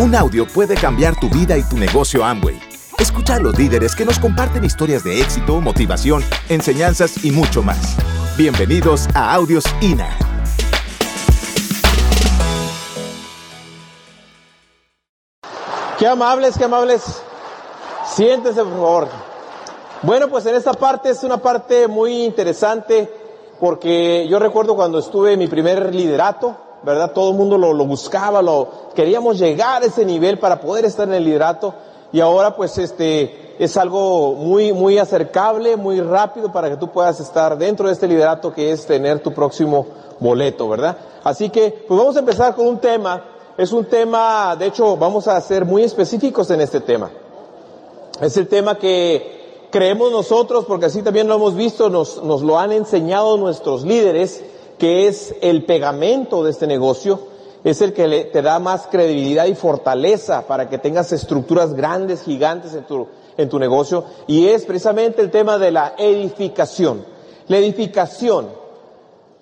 Un 0.00 0.14
audio 0.14 0.46
puede 0.46 0.76
cambiar 0.76 1.18
tu 1.18 1.28
vida 1.28 1.58
y 1.58 1.62
tu 1.64 1.76
negocio 1.76 2.24
Amway. 2.24 2.56
Escucha 3.00 3.34
a 3.34 3.40
los 3.40 3.58
líderes 3.58 3.96
que 3.96 4.04
nos 4.04 4.20
comparten 4.20 4.62
historias 4.62 5.02
de 5.02 5.20
éxito, 5.20 5.60
motivación, 5.60 6.22
enseñanzas 6.48 7.24
y 7.24 7.32
mucho 7.32 7.64
más. 7.64 7.96
Bienvenidos 8.36 9.08
a 9.12 9.34
Audios 9.34 9.64
INA. 9.80 10.16
Qué 15.98 16.06
amables, 16.06 16.56
qué 16.56 16.64
amables. 16.66 17.02
Siéntense, 18.06 18.62
por 18.62 18.72
favor. 18.74 19.08
Bueno, 20.02 20.28
pues 20.28 20.46
en 20.46 20.54
esta 20.54 20.74
parte 20.74 21.10
es 21.10 21.24
una 21.24 21.38
parte 21.38 21.88
muy 21.88 22.22
interesante 22.22 23.12
porque 23.58 24.28
yo 24.28 24.38
recuerdo 24.38 24.76
cuando 24.76 25.00
estuve 25.00 25.32
en 25.32 25.40
mi 25.40 25.48
primer 25.48 25.92
liderato, 25.92 26.67
¿verdad? 26.88 27.12
Todo 27.12 27.32
el 27.32 27.36
mundo 27.36 27.58
lo, 27.58 27.84
buscaba, 27.84 28.40
lo, 28.40 28.68
queríamos 28.94 29.38
llegar 29.38 29.82
a 29.82 29.86
ese 29.86 30.06
nivel 30.06 30.38
para 30.38 30.58
poder 30.58 30.86
estar 30.86 31.06
en 31.06 31.12
el 31.12 31.24
liderato 31.24 31.74
y 32.12 32.20
ahora 32.20 32.56
pues 32.56 32.78
este, 32.78 33.54
es 33.58 33.76
algo 33.76 34.32
muy, 34.32 34.72
muy 34.72 34.96
acercable, 34.96 35.76
muy 35.76 36.00
rápido 36.00 36.50
para 36.50 36.70
que 36.70 36.78
tú 36.78 36.88
puedas 36.88 37.20
estar 37.20 37.58
dentro 37.58 37.88
de 37.88 37.92
este 37.92 38.08
liderato 38.08 38.54
que 38.54 38.72
es 38.72 38.86
tener 38.86 39.20
tu 39.20 39.34
próximo 39.34 39.86
boleto, 40.18 40.66
¿verdad? 40.66 40.96
Así 41.24 41.50
que, 41.50 41.84
pues 41.86 42.00
vamos 42.00 42.16
a 42.16 42.20
empezar 42.20 42.54
con 42.54 42.66
un 42.66 42.78
tema, 42.78 43.22
es 43.58 43.70
un 43.70 43.84
tema, 43.84 44.56
de 44.56 44.68
hecho, 44.68 44.96
vamos 44.96 45.28
a 45.28 45.38
ser 45.42 45.66
muy 45.66 45.82
específicos 45.82 46.50
en 46.50 46.62
este 46.62 46.80
tema. 46.80 47.10
Es 48.22 48.34
el 48.38 48.48
tema 48.48 48.78
que 48.78 49.68
creemos 49.70 50.10
nosotros, 50.10 50.64
porque 50.64 50.86
así 50.86 51.02
también 51.02 51.28
lo 51.28 51.34
hemos 51.34 51.54
visto, 51.54 51.90
nos, 51.90 52.22
nos 52.22 52.40
lo 52.40 52.58
han 52.58 52.72
enseñado 52.72 53.36
nuestros 53.36 53.84
líderes, 53.84 54.42
que 54.78 55.08
es 55.08 55.34
el 55.40 55.64
pegamento 55.64 56.44
de 56.44 56.50
este 56.50 56.66
negocio, 56.66 57.20
es 57.64 57.82
el 57.82 57.92
que 57.92 58.24
te 58.32 58.42
da 58.42 58.58
más 58.58 58.86
credibilidad 58.86 59.46
y 59.46 59.54
fortaleza 59.54 60.46
para 60.46 60.68
que 60.68 60.78
tengas 60.78 61.12
estructuras 61.12 61.74
grandes, 61.74 62.22
gigantes 62.22 62.74
en 62.74 62.84
tu, 62.84 63.08
en 63.36 63.48
tu 63.48 63.58
negocio, 63.58 64.04
y 64.26 64.46
es 64.46 64.64
precisamente 64.64 65.20
el 65.20 65.30
tema 65.30 65.58
de 65.58 65.72
la 65.72 65.94
edificación. 65.98 67.04
La 67.48 67.58
edificación. 67.58 68.48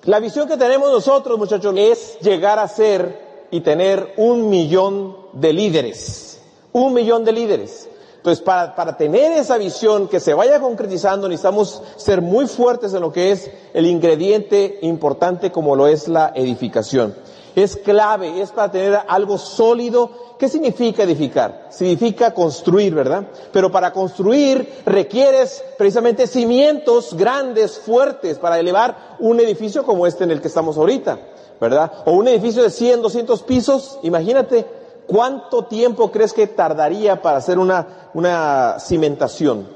La 0.04 0.20
visión 0.20 0.48
que 0.48 0.56
tenemos 0.56 0.90
nosotros, 0.90 1.38
muchachos, 1.38 1.74
es 1.76 2.18
llegar 2.20 2.58
a 2.58 2.68
ser 2.68 3.46
y 3.50 3.60
tener 3.60 4.14
un 4.16 4.48
millón 4.48 5.16
de 5.32 5.52
líderes. 5.52 6.40
Un 6.72 6.94
millón 6.94 7.24
de 7.24 7.32
líderes. 7.32 7.88
Entonces, 8.26 8.44
para, 8.44 8.74
para, 8.74 8.96
tener 8.96 9.38
esa 9.38 9.56
visión 9.56 10.08
que 10.08 10.18
se 10.18 10.34
vaya 10.34 10.58
concretizando, 10.58 11.28
necesitamos 11.28 11.80
ser 11.94 12.22
muy 12.22 12.48
fuertes 12.48 12.92
en 12.92 13.00
lo 13.00 13.12
que 13.12 13.30
es 13.30 13.48
el 13.72 13.86
ingrediente 13.86 14.80
importante 14.82 15.52
como 15.52 15.76
lo 15.76 15.86
es 15.86 16.08
la 16.08 16.32
edificación. 16.34 17.14
Es 17.54 17.76
clave, 17.76 18.42
es 18.42 18.50
para 18.50 18.72
tener 18.72 18.98
algo 19.06 19.38
sólido. 19.38 20.10
¿Qué 20.40 20.48
significa 20.48 21.04
edificar? 21.04 21.68
Significa 21.70 22.34
construir, 22.34 22.96
¿verdad? 22.96 23.28
Pero 23.52 23.70
para 23.70 23.92
construir 23.92 24.82
requieres 24.84 25.62
precisamente 25.78 26.26
cimientos 26.26 27.14
grandes, 27.14 27.78
fuertes, 27.78 28.40
para 28.40 28.58
elevar 28.58 29.18
un 29.20 29.38
edificio 29.38 29.84
como 29.84 30.04
este 30.04 30.24
en 30.24 30.32
el 30.32 30.40
que 30.40 30.48
estamos 30.48 30.76
ahorita, 30.76 31.20
¿verdad? 31.60 31.92
O 32.06 32.10
un 32.10 32.26
edificio 32.26 32.64
de 32.64 32.70
100, 32.70 33.02
200 33.02 33.42
pisos, 33.44 34.00
imagínate, 34.02 34.66
¿Cuánto 35.06 35.64
tiempo 35.66 36.10
crees 36.10 36.32
que 36.32 36.46
tardaría 36.48 37.22
para 37.22 37.38
hacer 37.38 37.58
una, 37.58 38.10
una 38.14 38.76
cimentación? 38.80 39.68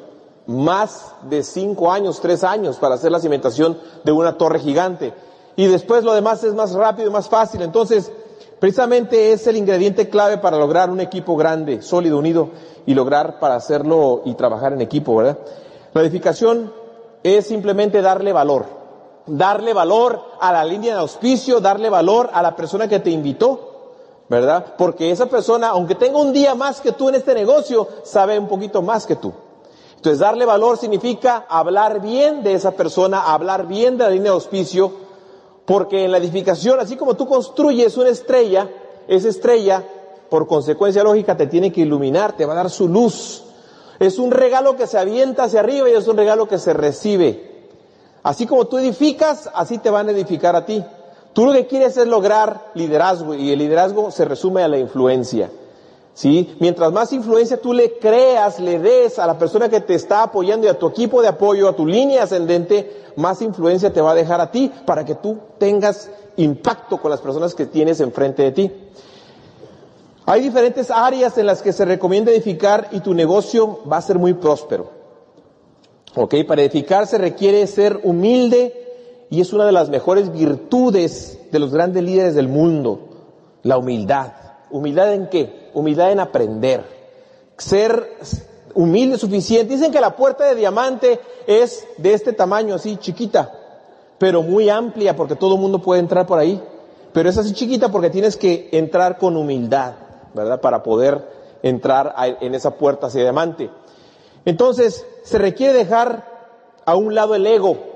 Más 0.47 1.14
de 1.28 1.45
cinco 1.45 1.92
años, 1.92 2.20
tres 2.20 2.42
años 2.42 2.78
para 2.78 2.97
hacer 2.97 3.12
la 3.12 3.20
cimentación 3.20 3.78
de 4.03 4.12
una 4.12 4.37
torre 4.37 4.59
gigante. 4.59 5.14
Y 5.55 5.67
después 5.67 6.03
lo 6.03 6.14
demás 6.14 6.42
es 6.42 6.55
más 6.55 6.72
rápido 6.72 7.09
y 7.09 7.12
más 7.12 7.28
fácil. 7.28 7.62
Entonces, 7.62 8.11
precisamente 8.59 9.33
es 9.33 9.47
el 9.47 9.56
ingrediente 9.56 10.09
clave 10.09 10.39
para 10.39 10.59
lograr 10.59 10.91
un 10.91 11.00
equipo 11.00 11.37
grande, 11.37 11.83
sólido, 11.83 12.19
unido 12.19 12.50
y 12.87 12.94
lograr 12.94 13.39
para 13.39 13.55
hacerlo 13.55 14.22
y 14.25 14.34
trabajar 14.34 14.72
en 14.72 14.81
equipo, 14.81 15.15
¿verdad? 15.15 15.39
La 15.93 16.03
edificación 16.03 16.72
es 17.22 17.47
simplemente 17.47 18.03
darle 18.03 18.33
valor. 18.33 18.66
Darle 19.27 19.75
valor 19.75 20.21
a 20.41 20.53
la 20.53 20.65
línea 20.65 20.94
de 20.94 21.00
auspicio, 21.00 21.60
darle 21.60 21.88
valor 21.88 22.31
a 22.33 22.43
la 22.43 22.56
persona 22.56 22.88
que 22.88 22.99
te 22.99 23.10
invitó, 23.10 23.69
¿verdad? 24.30 24.74
Porque 24.78 25.10
esa 25.10 25.26
persona, 25.26 25.70
aunque 25.70 25.96
tenga 25.96 26.16
un 26.16 26.32
día 26.32 26.54
más 26.54 26.80
que 26.80 26.92
tú 26.92 27.08
en 27.08 27.16
este 27.16 27.34
negocio, 27.34 27.88
sabe 28.04 28.38
un 28.38 28.46
poquito 28.46 28.80
más 28.80 29.04
que 29.04 29.16
tú. 29.16 29.32
Entonces, 29.96 30.20
darle 30.20 30.46
valor 30.46 30.78
significa 30.78 31.46
hablar 31.48 32.00
bien 32.00 32.44
de 32.44 32.54
esa 32.54 32.70
persona, 32.70 33.32
hablar 33.32 33.66
bien 33.66 33.98
de 33.98 34.04
la 34.04 34.10
línea 34.10 34.30
de 34.30 34.36
auspicio, 34.36 34.92
porque 35.66 36.04
en 36.04 36.12
la 36.12 36.18
edificación, 36.18 36.78
así 36.78 36.96
como 36.96 37.16
tú 37.16 37.26
construyes 37.26 37.96
una 37.96 38.10
estrella, 38.10 38.70
esa 39.08 39.28
estrella, 39.28 39.84
por 40.30 40.47
consecuencia 40.47 41.02
lógica, 41.02 41.36
te 41.36 41.48
tiene 41.48 41.72
que 41.72 41.80
iluminar, 41.80 42.36
te 42.36 42.47
va 42.47 42.52
a 42.52 42.56
dar 42.56 42.70
su 42.70 42.86
luz. 42.86 43.42
Es 43.98 44.20
un 44.20 44.30
regalo 44.30 44.76
que 44.76 44.86
se 44.86 44.97
avienta 44.97 45.44
hacia 45.44 45.58
arriba 45.58 45.91
y 45.91 45.94
es 45.94 46.06
un 46.06 46.16
regalo 46.16 46.47
que 46.47 46.58
se 46.58 46.72
recibe. 46.72 47.66
Así 48.22 48.47
como 48.47 48.66
tú 48.66 48.78
edificas, 48.78 49.50
así 49.54 49.78
te 49.78 49.91
van 49.91 50.08
a 50.08 50.12
edificar 50.12 50.54
a 50.54 50.64
ti. 50.64 50.84
Tú 51.32 51.46
lo 51.46 51.52
que 51.52 51.66
quieres 51.66 51.96
es 51.96 52.06
lograr 52.06 52.70
liderazgo 52.74 53.34
y 53.34 53.52
el 53.52 53.58
liderazgo 53.58 54.10
se 54.10 54.24
resume 54.24 54.62
a 54.62 54.68
la 54.68 54.78
influencia. 54.78 55.50
¿Sí? 56.12 56.54
Mientras 56.58 56.92
más 56.92 57.12
influencia 57.12 57.60
tú 57.60 57.72
le 57.72 57.98
creas, 57.98 58.58
le 58.58 58.78
des 58.78 59.18
a 59.18 59.26
la 59.26 59.38
persona 59.38 59.68
que 59.68 59.80
te 59.80 59.94
está 59.94 60.24
apoyando 60.24 60.66
y 60.66 60.70
a 60.70 60.78
tu 60.78 60.88
equipo 60.88 61.22
de 61.22 61.28
apoyo, 61.28 61.68
a 61.68 61.76
tu 61.76 61.86
línea 61.86 62.24
ascendente, 62.24 63.12
más 63.16 63.41
influencia 63.42 63.92
te 63.92 64.00
va 64.00 64.10
a 64.10 64.14
dejar 64.14 64.41
a 64.41 64.50
ti 64.50 64.70
para 64.84 65.04
que 65.04 65.14
tú 65.14 65.38
tengas 65.58 66.10
impacto 66.36 67.00
con 67.00 67.10
las 67.10 67.20
personas 67.20 67.54
que 67.54 67.66
tienes 67.66 68.00
enfrente 68.00 68.42
de 68.42 68.50
ti. 68.50 68.72
Hay 70.26 70.42
diferentes 70.42 70.91
áreas 70.91 71.38
en 71.38 71.47
las 71.47 71.62
que 71.62 71.72
se 71.72 71.84
recomienda 71.84 72.30
edificar 72.32 72.88
y 72.92 73.00
tu 73.00 73.14
negocio 73.14 73.80
va 73.91 73.97
a 73.97 74.02
ser 74.02 74.18
muy 74.18 74.34
próspero. 74.34 74.91
¿Ok? 76.16 76.34
Para 76.47 76.62
edificar 76.62 77.06
se 77.06 77.18
requiere 77.18 77.66
ser 77.66 78.00
humilde, 78.02 78.90
y 79.30 79.41
es 79.41 79.52
una 79.52 79.64
de 79.64 79.72
las 79.72 79.88
mejores 79.88 80.32
virtudes 80.32 81.38
de 81.52 81.58
los 81.60 81.72
grandes 81.72 82.02
líderes 82.02 82.34
del 82.34 82.48
mundo, 82.48 82.98
la 83.62 83.78
humildad. 83.78 84.32
¿Humildad 84.70 85.14
en 85.14 85.28
qué? 85.28 85.70
Humildad 85.72 86.10
en 86.10 86.20
aprender. 86.20 86.84
Ser 87.56 88.08
humilde 88.74 89.18
suficiente. 89.18 89.74
Dicen 89.74 89.92
que 89.92 90.00
la 90.00 90.16
puerta 90.16 90.44
de 90.44 90.56
diamante 90.56 91.20
es 91.46 91.86
de 91.96 92.12
este 92.12 92.32
tamaño, 92.32 92.74
así 92.74 92.96
chiquita, 92.96 93.52
pero 94.18 94.42
muy 94.42 94.68
amplia 94.68 95.14
porque 95.14 95.36
todo 95.36 95.54
el 95.54 95.60
mundo 95.60 95.80
puede 95.80 96.00
entrar 96.00 96.26
por 96.26 96.38
ahí. 96.38 96.60
Pero 97.12 97.28
es 97.28 97.38
así 97.38 97.52
chiquita 97.52 97.88
porque 97.91 98.10
tienes 98.10 98.36
que 98.36 98.68
entrar 98.72 99.16
con 99.16 99.36
humildad, 99.36 99.94
¿verdad? 100.34 100.60
Para 100.60 100.82
poder 100.82 101.24
entrar 101.62 102.14
en 102.41 102.54
esa 102.54 102.72
puerta 102.72 103.06
hacia 103.08 103.22
diamante. 103.22 103.70
Entonces, 104.44 105.04
se 105.22 105.38
requiere 105.38 105.72
dejar 105.72 106.24
a 106.84 106.97
un 106.97 107.14
lado 107.14 107.34
el 107.34 107.47
ego, 107.47 107.90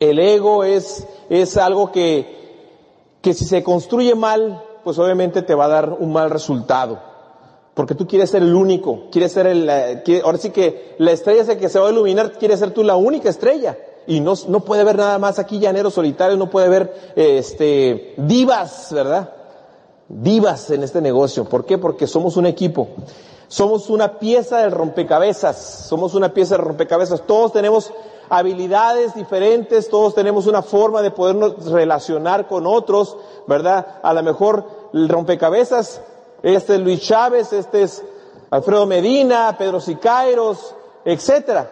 el 0.00 0.18
ego 0.18 0.64
es, 0.64 1.06
es 1.30 1.56
algo 1.56 1.92
que, 1.92 2.36
que 3.22 3.34
si 3.34 3.44
se 3.44 3.62
construye 3.62 4.14
mal, 4.14 4.62
pues 4.84 4.98
obviamente 4.98 5.42
te 5.42 5.54
va 5.54 5.64
a 5.64 5.68
dar 5.68 5.96
un 5.98 6.12
mal 6.12 6.30
resultado. 6.30 7.00
Porque 7.74 7.94
tú 7.94 8.06
quieres 8.06 8.30
ser 8.30 8.42
el 8.42 8.54
único, 8.54 9.10
quieres 9.10 9.32
ser 9.32 9.46
el, 9.46 9.68
ahora 10.24 10.38
sí 10.38 10.50
que 10.50 10.94
la 10.98 11.12
estrella 11.12 11.42
es 11.42 11.58
que 11.58 11.68
se 11.68 11.78
va 11.78 11.88
a 11.88 11.92
iluminar, 11.92 12.32
quieres 12.38 12.60
ser 12.60 12.70
tú 12.70 12.82
la 12.82 12.96
única 12.96 13.28
estrella. 13.28 13.76
Y 14.06 14.20
no, 14.20 14.34
no 14.48 14.60
puede 14.60 14.82
haber 14.82 14.96
nada 14.96 15.18
más 15.18 15.38
aquí 15.38 15.58
llaneros 15.58 15.94
solitarios, 15.94 16.38
no 16.38 16.48
puede 16.48 16.66
haber, 16.66 17.12
este, 17.16 18.14
divas, 18.16 18.92
¿verdad? 18.92 19.30
Divas 20.08 20.70
en 20.70 20.84
este 20.84 21.00
negocio. 21.00 21.44
¿Por 21.44 21.66
qué? 21.66 21.76
Porque 21.76 22.06
somos 22.06 22.36
un 22.36 22.46
equipo. 22.46 22.88
Somos 23.48 23.90
una 23.90 24.18
pieza 24.18 24.58
del 24.58 24.70
rompecabezas. 24.70 25.86
Somos 25.88 26.14
una 26.14 26.32
pieza 26.32 26.56
del 26.56 26.64
rompecabezas. 26.64 27.26
Todos 27.26 27.52
tenemos 27.52 27.92
habilidades 28.28 29.14
diferentes, 29.14 29.88
todos 29.88 30.14
tenemos 30.14 30.46
una 30.46 30.62
forma 30.62 31.02
de 31.02 31.10
podernos 31.10 31.70
relacionar 31.70 32.46
con 32.46 32.66
otros, 32.66 33.16
¿verdad? 33.46 33.98
A 34.02 34.12
lo 34.12 34.22
mejor 34.22 34.64
el 34.92 35.08
rompecabezas, 35.08 36.00
este 36.42 36.74
es 36.74 36.80
Luis 36.80 37.00
Chávez, 37.00 37.52
este 37.52 37.82
es 37.82 38.04
Alfredo 38.50 38.86
Medina, 38.86 39.54
Pedro 39.58 39.80
Sicairos, 39.80 40.74
etcétera. 41.04 41.70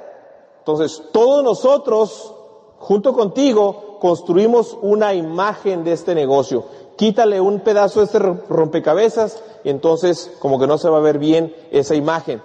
Entonces, 0.58 1.02
todos 1.12 1.44
nosotros, 1.44 2.34
junto 2.78 3.12
contigo, 3.12 3.98
construimos 4.00 4.76
una 4.80 5.14
imagen 5.14 5.84
de 5.84 5.92
este 5.92 6.14
negocio. 6.14 6.64
Quítale 6.96 7.40
un 7.40 7.60
pedazo 7.60 8.00
de 8.00 8.06
este 8.06 8.18
rompecabezas 8.18 9.42
y 9.64 9.70
entonces 9.70 10.32
como 10.38 10.58
que 10.58 10.66
no 10.66 10.78
se 10.78 10.88
va 10.88 10.98
a 10.98 11.02
ver 11.02 11.18
bien 11.18 11.54
esa 11.70 11.94
imagen 11.94 12.40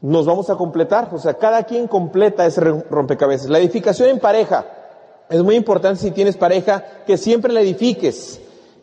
nos 0.00 0.26
vamos 0.26 0.48
a 0.50 0.56
completar, 0.56 1.08
o 1.12 1.18
sea, 1.18 1.34
cada 1.34 1.64
quien 1.64 1.88
completa 1.88 2.46
ese 2.46 2.60
rompecabezas. 2.60 3.48
La 3.48 3.58
edificación 3.58 4.08
en 4.08 4.20
pareja, 4.20 4.66
es 5.28 5.42
muy 5.42 5.56
importante 5.56 6.00
si 6.00 6.10
tienes 6.10 6.36
pareja 6.36 6.84
que 7.06 7.16
siempre 7.16 7.52
la 7.52 7.60
edifiques. 7.60 8.40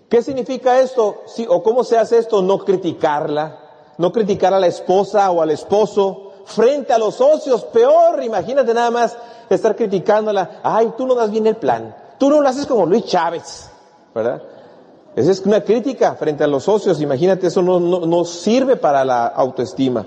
¿Qué 0.10 0.22
significa 0.22 0.80
esto? 0.80 1.24
Sí, 1.26 1.46
o 1.50 1.64
cómo 1.64 1.84
se 1.84 1.98
hace 1.98 2.18
esto, 2.18 2.42
no 2.42 2.60
criticarla, 2.60 3.60
no 3.98 4.12
criticar 4.12 4.54
a 4.54 4.60
la 4.60 4.68
esposa 4.68 5.32
o 5.32 5.42
al 5.42 5.52
esposo 5.52 6.32
frente 6.46 6.94
a 6.94 7.00
los 7.00 7.16
socios, 7.16 7.64
peor, 7.66 8.22
imagínate 8.24 8.74
nada 8.74 8.92
más 8.92 9.18
estar 9.50 9.76
criticándola, 9.76 10.60
ay, 10.64 10.94
tú 10.96 11.08
no 11.08 11.16
das 11.16 11.32
bien 11.32 11.48
el 11.48 11.56
plan, 11.56 11.96
tú 12.20 12.30
no 12.30 12.40
lo 12.40 12.48
haces 12.48 12.68
como 12.68 12.86
Luis 12.86 13.06
Chávez, 13.06 13.72
¿verdad? 14.14 14.44
Esa 15.16 15.32
es 15.32 15.40
una 15.46 15.62
crítica 15.62 16.16
frente 16.16 16.44
a 16.44 16.48
los 16.48 16.64
socios. 16.64 17.00
Imagínate, 17.00 17.48
eso 17.48 17.62
no, 17.62 17.80
no, 17.80 18.06
no 18.06 18.26
sirve 18.26 18.76
para 18.76 19.06
la 19.06 19.28
autoestima. 19.28 20.06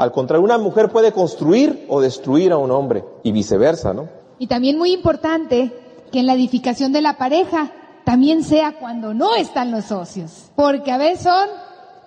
Al 0.00 0.12
contrario, 0.12 0.42
una 0.42 0.56
mujer 0.56 0.88
puede 0.88 1.12
construir 1.12 1.84
o 1.90 2.00
destruir 2.00 2.52
a 2.52 2.56
un 2.56 2.70
hombre 2.70 3.04
y 3.22 3.32
viceversa, 3.32 3.92
¿no? 3.92 4.08
Y 4.38 4.46
también 4.46 4.78
muy 4.78 4.92
importante 4.92 5.70
que 6.10 6.20
en 6.20 6.26
la 6.26 6.32
edificación 6.32 6.90
de 6.90 7.02
la 7.02 7.18
pareja 7.18 7.70
también 8.04 8.42
sea 8.42 8.78
cuando 8.80 9.12
no 9.12 9.34
están 9.34 9.70
los 9.70 9.84
socios, 9.84 10.52
porque 10.56 10.90
a 10.90 10.96
veces 10.96 11.24
son 11.24 11.50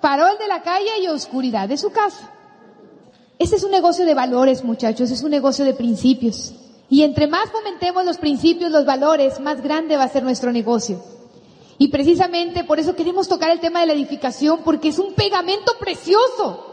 farol 0.02 0.36
de 0.40 0.48
la 0.48 0.64
calle 0.64 1.04
y 1.04 1.08
oscuridad 1.08 1.70
de 1.70 1.78
su 1.78 1.92
casa. 1.92 2.32
Este 3.38 3.58
es 3.58 3.64
un 3.64 3.70
negocio 3.70 4.08
de 4.08 4.16
valores, 4.16 4.64
muchachos, 4.64 5.12
es 5.12 5.22
un 5.22 5.30
negocio 5.30 5.64
de 5.64 5.76
principios. 5.76 6.56
Y 6.90 7.04
entre 7.04 7.28
más 7.28 7.52
fomentemos 7.52 8.06
los 8.06 8.18
principios, 8.18 8.72
los 8.72 8.88
valores, 8.88 9.40
más 9.40 9.62
grande 9.62 9.98
va 9.98 10.06
a 10.06 10.10
ser 10.10 10.24
nuestro 10.24 10.52
negocio. 10.52 11.00
Y 11.78 11.90
precisamente 11.90 12.64
por 12.64 12.80
eso 12.80 12.96
queremos 12.96 13.28
tocar 13.28 13.52
el 13.52 13.60
tema 13.60 13.82
de 13.82 13.86
la 13.86 13.94
edificación, 13.94 14.62
porque 14.66 14.88
es 14.88 14.98
un 14.98 15.14
pegamento 15.14 15.74
precioso. 15.80 16.73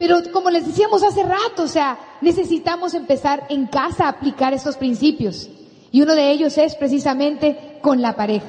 Pero 0.00 0.16
como 0.32 0.48
les 0.48 0.66
decíamos 0.66 1.02
hace 1.02 1.22
rato, 1.22 1.64
o 1.64 1.68
sea, 1.68 1.98
necesitamos 2.22 2.94
empezar 2.94 3.44
en 3.50 3.66
casa 3.66 4.06
a 4.06 4.08
aplicar 4.08 4.54
estos 4.54 4.78
principios. 4.78 5.50
Y 5.92 6.00
uno 6.00 6.14
de 6.14 6.30
ellos 6.30 6.56
es 6.56 6.74
precisamente 6.74 7.78
con 7.82 8.00
la 8.00 8.16
pareja. 8.16 8.46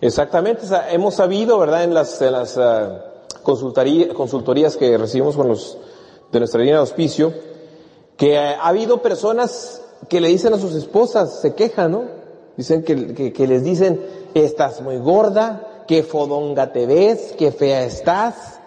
Exactamente, 0.00 0.62
o 0.64 0.68
sea, 0.68 0.92
hemos 0.92 1.16
sabido, 1.16 1.58
¿verdad?, 1.58 1.82
en 1.82 1.94
las, 1.94 2.22
en 2.22 2.30
las 2.30 2.56
uh, 2.56 3.42
consultorías 3.42 4.76
que 4.76 4.96
recibimos 4.96 5.34
con 5.34 5.48
los 5.48 5.76
de 6.30 6.38
nuestra 6.38 6.60
línea 6.60 6.76
de 6.76 6.80
auspicio, 6.80 7.34
que 8.16 8.38
ha 8.38 8.64
habido 8.64 9.02
personas 9.02 9.82
que 10.08 10.20
le 10.20 10.28
dicen 10.28 10.54
a 10.54 10.58
sus 10.58 10.76
esposas, 10.76 11.40
se 11.40 11.56
quejan, 11.56 11.90
¿no? 11.90 12.04
Dicen 12.56 12.84
que, 12.84 13.14
que, 13.14 13.32
que 13.32 13.46
les 13.48 13.64
dicen, 13.64 14.00
estás 14.34 14.80
muy 14.80 14.98
gorda, 14.98 15.84
qué 15.88 16.04
fodonga 16.04 16.72
te 16.72 16.86
ves, 16.86 17.34
qué 17.36 17.50
fea 17.50 17.84
estás. 17.84 18.60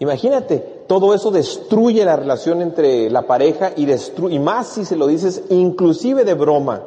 Imagínate, 0.00 0.77
todo 0.88 1.14
eso 1.14 1.30
destruye 1.30 2.04
la 2.04 2.16
relación 2.16 2.60
entre 2.62 3.08
la 3.10 3.22
pareja 3.22 3.70
y 3.76 3.84
destruye, 3.84 4.34
y 4.34 4.38
más 4.40 4.66
si 4.66 4.84
se 4.84 4.96
lo 4.96 5.06
dices 5.06 5.42
inclusive 5.50 6.24
de 6.24 6.34
broma 6.34 6.82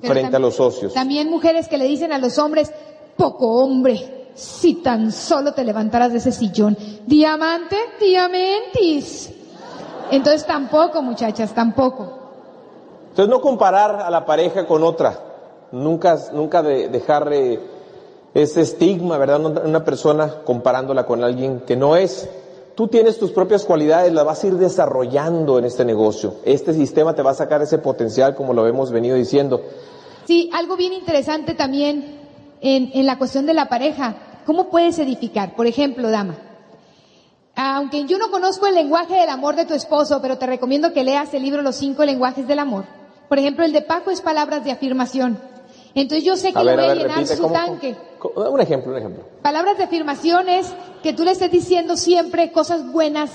Pero 0.00 0.12
frente 0.14 0.36
a 0.36 0.38
los 0.38 0.54
socios. 0.54 0.94
También 0.94 1.28
mujeres 1.30 1.66
que 1.66 1.78
le 1.78 1.86
dicen 1.86 2.12
a 2.12 2.18
los 2.18 2.38
hombres, 2.38 2.70
poco 3.16 3.62
hombre, 3.62 4.28
si 4.34 4.74
tan 4.74 5.10
solo 5.12 5.52
te 5.52 5.64
levantaras 5.64 6.12
de 6.12 6.18
ese 6.18 6.30
sillón. 6.30 6.76
Diamante, 7.06 7.76
diamentis. 7.98 9.30
Entonces 10.10 10.46
tampoco, 10.46 11.02
muchachas, 11.02 11.54
tampoco. 11.54 12.18
Entonces 13.10 13.28
no 13.28 13.40
comparar 13.40 13.96
a 14.02 14.10
la 14.10 14.24
pareja 14.24 14.66
con 14.66 14.82
otra, 14.84 15.18
nunca, 15.72 16.18
nunca 16.32 16.62
de- 16.62 16.88
dejar 16.88 17.32
eh, 17.32 17.60
ese 18.34 18.60
estigma, 18.60 19.18
¿verdad? 19.18 19.64
Una 19.64 19.84
persona 19.84 20.32
comparándola 20.44 21.04
con 21.06 21.24
alguien 21.24 21.60
que 21.60 21.76
no 21.76 21.96
es. 21.96 22.28
Tú 22.80 22.88
tienes 22.88 23.18
tus 23.18 23.30
propias 23.32 23.66
cualidades, 23.66 24.10
las 24.10 24.24
vas 24.24 24.42
a 24.42 24.46
ir 24.46 24.54
desarrollando 24.54 25.58
en 25.58 25.66
este 25.66 25.84
negocio. 25.84 26.36
Este 26.46 26.72
sistema 26.72 27.14
te 27.14 27.20
va 27.20 27.32
a 27.32 27.34
sacar 27.34 27.60
ese 27.60 27.76
potencial, 27.76 28.34
como 28.34 28.54
lo 28.54 28.66
hemos 28.66 28.90
venido 28.90 29.16
diciendo. 29.16 29.60
Sí, 30.24 30.48
algo 30.54 30.78
bien 30.78 30.94
interesante 30.94 31.52
también 31.52 32.18
en, 32.62 32.90
en 32.94 33.04
la 33.04 33.18
cuestión 33.18 33.44
de 33.44 33.52
la 33.52 33.68
pareja. 33.68 34.40
¿Cómo 34.46 34.70
puedes 34.70 34.98
edificar? 34.98 35.54
Por 35.56 35.66
ejemplo, 35.66 36.10
dama, 36.10 36.38
aunque 37.54 38.06
yo 38.06 38.16
no 38.16 38.30
conozco 38.30 38.66
el 38.66 38.76
lenguaje 38.76 39.12
del 39.14 39.28
amor 39.28 39.56
de 39.56 39.66
tu 39.66 39.74
esposo, 39.74 40.22
pero 40.22 40.38
te 40.38 40.46
recomiendo 40.46 40.94
que 40.94 41.04
leas 41.04 41.34
el 41.34 41.42
libro 41.42 41.60
Los 41.60 41.76
cinco 41.76 42.06
lenguajes 42.06 42.48
del 42.48 42.60
amor. 42.60 42.86
Por 43.28 43.38
ejemplo, 43.38 43.66
el 43.66 43.74
de 43.74 43.82
Paco 43.82 44.10
es 44.10 44.22
palabras 44.22 44.64
de 44.64 44.72
afirmación. 44.72 45.38
Entonces 45.94 46.24
yo 46.24 46.36
sé 46.36 46.52
que 46.52 46.58
A 46.58 46.62
le 46.64 46.70
ver, 46.76 46.78
voy 46.78 46.84
a 46.84 46.90
a, 46.90 46.94
ver, 46.94 47.02
llenar 47.02 47.16
repite, 47.18 47.36
su 47.36 47.42
¿cómo? 47.42 47.54
tanque. 47.54 47.96
cómo- 48.18 48.48
Un 48.50 48.60
ejemplo, 48.60 48.92
un 48.92 48.98
ejemplo. 48.98 49.24
Palabras 49.42 49.76
de 49.76 49.84
afirmación 49.84 50.48
es 50.48 50.72
que 51.02 51.12
tú 51.12 51.24
le 51.24 51.32
estés 51.32 51.50
diciendo 51.50 51.96
siempre 51.96 52.52
cosas 52.52 52.90
buenas 52.92 53.30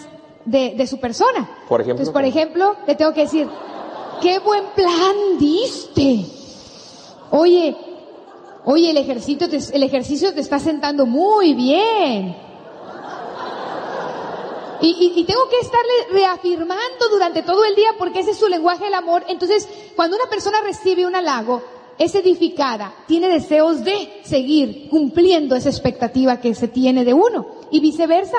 de, 0.45 0.73
de 0.75 0.87
su 0.87 0.99
persona. 0.99 1.49
Por 1.67 1.81
ejemplo, 1.81 2.03
Entonces, 2.03 2.13
por 2.13 2.21
¿cómo? 2.21 2.27
ejemplo, 2.29 2.75
le 2.87 2.95
tengo 2.95 3.13
que 3.13 3.21
decir, 3.21 3.49
qué 4.21 4.39
buen 4.39 4.63
plan 4.75 5.15
diste. 5.39 6.25
Oye, 7.31 7.75
oye, 8.63 8.91
el 8.91 8.97
ejercicio 8.97 9.49
te, 9.49 9.57
el 9.73 9.83
ejercicio 9.83 10.33
te 10.33 10.39
está 10.39 10.59
sentando 10.59 11.05
muy 11.05 11.53
bien. 11.55 12.37
Y, 14.81 14.87
y- 14.87 15.19
y 15.21 15.23
tengo 15.23 15.47
que 15.49 15.57
estarle 15.59 15.93
reafirmando 16.21 17.09
durante 17.09 17.41
todo 17.41 17.63
el 17.65 17.75
día 17.75 17.89
porque 17.97 18.19
ese 18.19 18.31
es 18.31 18.37
su 18.37 18.47
lenguaje 18.47 18.85
del 18.85 18.93
amor. 18.93 19.23
Entonces, 19.27 19.67
cuando 19.95 20.15
una 20.17 20.29
persona 20.29 20.57
recibe 20.63 21.05
un 21.07 21.15
halago, 21.15 21.61
es 21.97 22.15
edificada, 22.15 22.93
tiene 23.07 23.27
deseos 23.29 23.83
de 23.83 24.21
seguir 24.23 24.89
cumpliendo 24.89 25.55
esa 25.55 25.69
expectativa 25.69 26.39
que 26.39 26.53
se 26.53 26.67
tiene 26.67 27.05
de 27.05 27.13
uno 27.13 27.47
y 27.71 27.79
viceversa. 27.79 28.37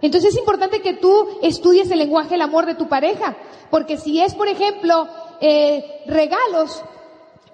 Entonces 0.00 0.34
es 0.34 0.38
importante 0.38 0.82
que 0.82 0.94
tú 0.94 1.28
estudies 1.42 1.90
el 1.90 1.98
lenguaje 1.98 2.30
del 2.30 2.42
amor 2.42 2.66
de 2.66 2.74
tu 2.74 2.88
pareja, 2.88 3.36
porque 3.70 3.96
si 3.96 4.20
es, 4.20 4.34
por 4.34 4.48
ejemplo, 4.48 5.08
eh, 5.40 6.02
regalos, 6.06 6.82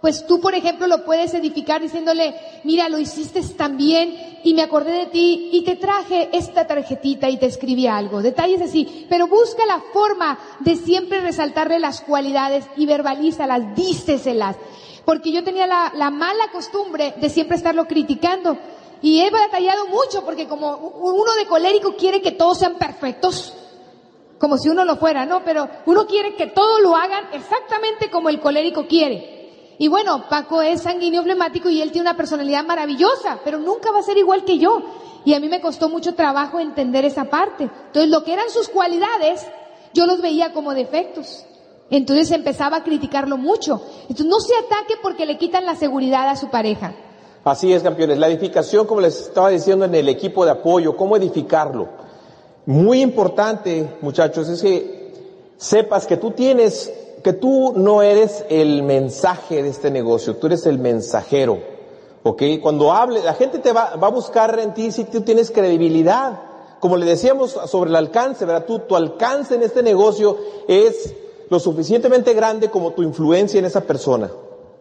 pues 0.00 0.26
tú, 0.26 0.40
por 0.40 0.54
ejemplo, 0.54 0.86
lo 0.86 1.04
puedes 1.04 1.34
edificar 1.34 1.82
diciéndole, 1.82 2.34
mira, 2.62 2.88
lo 2.88 2.98
hiciste 2.98 3.42
tan 3.56 3.76
bien 3.76 4.38
y 4.44 4.54
me 4.54 4.62
acordé 4.62 4.92
de 4.92 5.06
ti 5.06 5.50
y 5.52 5.64
te 5.64 5.74
traje 5.74 6.28
esta 6.32 6.66
tarjetita 6.66 7.28
y 7.28 7.36
te 7.36 7.46
escribí 7.46 7.88
algo. 7.88 8.22
Detalles 8.22 8.62
así. 8.62 9.06
Pero 9.08 9.26
busca 9.26 9.66
la 9.66 9.82
forma 9.92 10.38
de 10.60 10.76
siempre 10.76 11.20
resaltarle 11.20 11.80
las 11.80 12.00
cualidades 12.00 12.64
y 12.76 12.86
verbalízalas, 12.86 13.74
díceselas. 13.74 14.56
Porque 15.08 15.32
yo 15.32 15.42
tenía 15.42 15.66
la, 15.66 15.90
la 15.94 16.10
mala 16.10 16.48
costumbre 16.52 17.14
de 17.16 17.30
siempre 17.30 17.56
estarlo 17.56 17.86
criticando. 17.86 18.58
Y 19.00 19.22
he 19.22 19.30
batallado 19.30 19.86
mucho 19.86 20.22
porque 20.22 20.46
como 20.46 20.76
uno 20.76 21.34
de 21.34 21.46
colérico 21.46 21.96
quiere 21.96 22.20
que 22.20 22.32
todos 22.32 22.58
sean 22.58 22.74
perfectos 22.74 23.54
como 24.38 24.58
si 24.58 24.68
uno 24.68 24.84
lo 24.84 24.96
fuera, 24.96 25.24
¿no? 25.24 25.42
Pero 25.46 25.66
uno 25.86 26.06
quiere 26.06 26.34
que 26.34 26.48
todo 26.48 26.80
lo 26.80 26.94
hagan 26.94 27.24
exactamente 27.32 28.10
como 28.10 28.28
el 28.28 28.38
colérico 28.38 28.86
quiere. 28.86 29.76
Y 29.78 29.88
bueno, 29.88 30.28
Paco 30.28 30.60
es 30.60 30.82
sanguíneo 30.82 31.22
flemático 31.22 31.70
y 31.70 31.80
él 31.80 31.90
tiene 31.90 32.10
una 32.10 32.16
personalidad 32.18 32.66
maravillosa, 32.66 33.40
pero 33.42 33.56
nunca 33.58 33.90
va 33.90 34.00
a 34.00 34.02
ser 34.02 34.18
igual 34.18 34.44
que 34.44 34.58
yo. 34.58 34.82
Y 35.24 35.32
a 35.32 35.40
mí 35.40 35.48
me 35.48 35.62
costó 35.62 35.88
mucho 35.88 36.16
trabajo 36.16 36.60
entender 36.60 37.06
esa 37.06 37.24
parte. 37.24 37.64
Entonces, 37.64 38.10
lo 38.10 38.24
que 38.24 38.34
eran 38.34 38.50
sus 38.50 38.68
cualidades, 38.68 39.46
yo 39.94 40.04
los 40.04 40.20
veía 40.20 40.52
como 40.52 40.74
defectos. 40.74 41.46
Entonces 41.90 42.30
empezaba 42.32 42.78
a 42.78 42.84
criticarlo 42.84 43.36
mucho. 43.36 43.80
Entonces, 44.02 44.26
no 44.26 44.40
se 44.40 44.54
ataque 44.54 44.94
porque 45.02 45.26
le 45.26 45.38
quitan 45.38 45.64
la 45.64 45.74
seguridad 45.74 46.28
a 46.28 46.36
su 46.36 46.48
pareja. 46.48 46.94
Así 47.44 47.72
es, 47.72 47.82
campeones. 47.82 48.18
La 48.18 48.28
edificación, 48.28 48.86
como 48.86 49.00
les 49.00 49.18
estaba 49.20 49.48
diciendo 49.48 49.86
en 49.86 49.94
el 49.94 50.08
equipo 50.08 50.44
de 50.44 50.50
apoyo, 50.50 50.96
cómo 50.96 51.16
edificarlo. 51.16 51.88
Muy 52.66 53.00
importante, 53.00 53.96
muchachos, 54.02 54.48
es 54.48 54.60
que 54.60 55.14
sepas 55.56 56.06
que 56.06 56.18
tú 56.18 56.32
tienes, 56.32 56.92
que 57.24 57.32
tú 57.32 57.72
no 57.74 58.02
eres 58.02 58.44
el 58.50 58.82
mensaje 58.82 59.62
de 59.62 59.70
este 59.70 59.90
negocio, 59.90 60.36
tú 60.36 60.48
eres 60.48 60.66
el 60.66 60.78
mensajero. 60.78 61.58
¿Ok? 62.22 62.42
Cuando 62.60 62.92
hable, 62.92 63.22
la 63.22 63.32
gente 63.32 63.60
te 63.60 63.72
va, 63.72 63.92
a 63.92 64.08
buscar 64.10 64.58
en 64.58 64.74
ti 64.74 64.92
si 64.92 65.04
tú 65.04 65.22
tienes 65.22 65.50
credibilidad. 65.50 66.40
Como 66.80 66.98
le 66.98 67.06
decíamos 67.06 67.58
sobre 67.66 67.88
el 67.88 67.96
alcance, 67.96 68.44
¿verdad? 68.44 68.66
Tú, 68.66 68.80
tu 68.80 68.94
alcance 68.94 69.54
en 69.54 69.62
este 69.62 69.82
negocio 69.82 70.36
es 70.68 71.14
lo 71.50 71.60
suficientemente 71.60 72.34
grande 72.34 72.70
como 72.70 72.92
tu 72.92 73.02
influencia 73.02 73.58
en 73.58 73.64
esa 73.64 73.82
persona. 73.82 74.30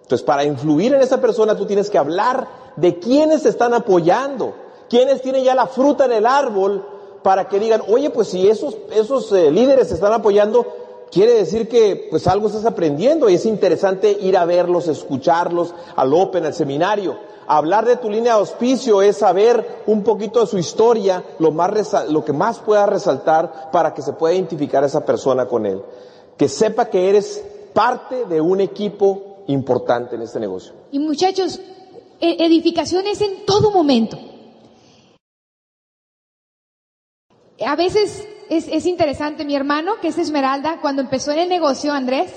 Entonces, 0.01 0.25
para 0.25 0.43
influir 0.43 0.93
en 0.93 1.01
esa 1.01 1.19
persona, 1.19 1.55
tú 1.55 1.65
tienes 1.65 1.89
que 1.89 1.97
hablar 1.97 2.47
de 2.75 2.99
quiénes 2.99 3.43
te 3.43 3.49
están 3.49 3.73
apoyando, 3.73 4.53
quiénes 4.89 5.21
tienen 5.21 5.43
ya 5.43 5.53
la 5.53 5.67
fruta 5.67 6.05
en 6.05 6.13
el 6.13 6.25
árbol, 6.25 6.85
para 7.23 7.49
que 7.49 7.59
digan, 7.59 7.81
oye, 7.89 8.09
pues 8.09 8.29
si 8.29 8.47
esos, 8.47 8.77
esos 8.91 9.31
eh, 9.33 9.51
líderes 9.51 9.89
te 9.89 9.95
están 9.95 10.13
apoyando, 10.13 10.65
quiere 11.11 11.33
decir 11.33 11.67
que 11.67 12.07
pues 12.09 12.25
algo 12.25 12.47
estás 12.47 12.65
aprendiendo 12.65 13.29
y 13.29 13.35
es 13.35 13.45
interesante 13.45 14.11
ir 14.11 14.37
a 14.37 14.45
verlos, 14.45 14.87
escucharlos 14.87 15.73
al 15.95 16.13
Open, 16.13 16.45
al 16.45 16.53
seminario. 16.53 17.17
Hablar 17.45 17.85
de 17.85 17.97
tu 17.97 18.09
línea 18.09 18.33
de 18.33 18.39
auspicio 18.39 19.01
es 19.01 19.17
saber 19.17 19.83
un 19.87 20.03
poquito 20.03 20.41
de 20.41 20.47
su 20.47 20.57
historia, 20.57 21.23
lo, 21.39 21.51
más 21.51 22.09
lo 22.09 22.23
que 22.23 22.33
más 22.33 22.59
pueda 22.59 22.85
resaltar 22.85 23.71
para 23.71 23.93
que 23.93 24.01
se 24.01 24.13
pueda 24.13 24.33
identificar 24.33 24.83
a 24.83 24.87
esa 24.87 25.05
persona 25.05 25.47
con 25.47 25.65
él. 25.65 25.81
Que 26.37 26.47
sepa 26.47 26.89
que 26.89 27.09
eres 27.09 27.43
parte 27.73 28.25
de 28.25 28.41
un 28.41 28.61
equipo 28.61 29.43
importante 29.47 30.15
en 30.15 30.21
este 30.21 30.39
negocio. 30.39 30.73
Y 30.91 30.99
muchachos, 30.99 31.59
e- 32.19 32.45
edificación 32.45 33.07
es 33.07 33.21
en 33.21 33.45
todo 33.45 33.71
momento. 33.71 34.17
A 37.65 37.75
veces 37.75 38.27
es, 38.49 38.67
es 38.67 38.85
interesante, 38.85 39.45
mi 39.45 39.55
hermano, 39.55 39.99
que 40.01 40.09
es 40.09 40.17
Esmeralda, 40.17 40.79
cuando 40.81 41.01
empezó 41.01 41.31
en 41.31 41.39
el 41.39 41.49
negocio, 41.49 41.91
Andrés, 41.91 42.31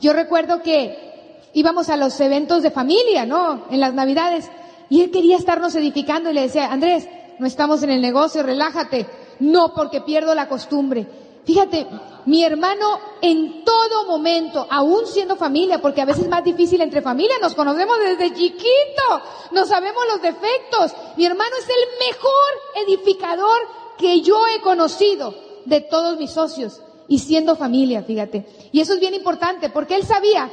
yo 0.00 0.12
recuerdo 0.12 0.62
que 0.62 1.48
íbamos 1.54 1.88
a 1.88 1.96
los 1.96 2.20
eventos 2.20 2.62
de 2.62 2.70
familia, 2.70 3.24
¿no? 3.24 3.64
En 3.70 3.80
las 3.80 3.94
navidades, 3.94 4.50
y 4.90 5.02
él 5.02 5.10
quería 5.10 5.36
estarnos 5.36 5.74
edificando 5.74 6.30
y 6.30 6.34
le 6.34 6.42
decía, 6.42 6.70
Andrés, 6.70 7.08
no 7.38 7.46
estamos 7.46 7.82
en 7.82 7.90
el 7.90 8.00
negocio, 8.00 8.42
relájate. 8.42 9.06
No, 9.40 9.72
porque 9.74 10.00
pierdo 10.00 10.34
la 10.34 10.48
costumbre. 10.48 11.06
Fíjate, 11.48 11.86
mi 12.26 12.44
hermano 12.44 13.00
en 13.22 13.64
todo 13.64 14.04
momento, 14.04 14.66
aún 14.68 15.06
siendo 15.06 15.34
familia, 15.34 15.80
porque 15.80 16.02
a 16.02 16.04
veces 16.04 16.24
es 16.24 16.28
más 16.28 16.44
difícil 16.44 16.82
entre 16.82 17.00
familia, 17.00 17.36
nos 17.40 17.54
conocemos 17.54 17.96
desde 18.00 18.34
chiquito, 18.34 19.22
no 19.52 19.64
sabemos 19.64 20.04
los 20.12 20.20
defectos. 20.20 20.92
Mi 21.16 21.24
hermano 21.24 21.56
es 21.58 21.66
el 21.66 22.06
mejor 22.06 22.86
edificador 22.86 23.60
que 23.96 24.20
yo 24.20 24.46
he 24.46 24.60
conocido 24.60 25.34
de 25.64 25.80
todos 25.80 26.18
mis 26.18 26.32
socios 26.32 26.82
y 27.08 27.18
siendo 27.18 27.56
familia, 27.56 28.02
fíjate. 28.02 28.44
Y 28.70 28.82
eso 28.82 28.92
es 28.92 29.00
bien 29.00 29.14
importante 29.14 29.70
porque 29.70 29.96
él 29.96 30.02
sabía 30.02 30.50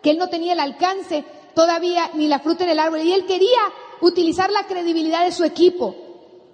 que 0.00 0.10
él 0.10 0.18
no 0.18 0.28
tenía 0.28 0.52
el 0.52 0.60
alcance 0.60 1.24
todavía 1.56 2.08
ni 2.14 2.28
la 2.28 2.38
fruta 2.38 2.62
en 2.62 2.70
el 2.70 2.78
árbol 2.78 3.00
y 3.00 3.12
él 3.12 3.26
quería 3.26 3.62
utilizar 4.00 4.52
la 4.52 4.62
credibilidad 4.68 5.24
de 5.24 5.32
su 5.32 5.42
equipo. 5.42 5.96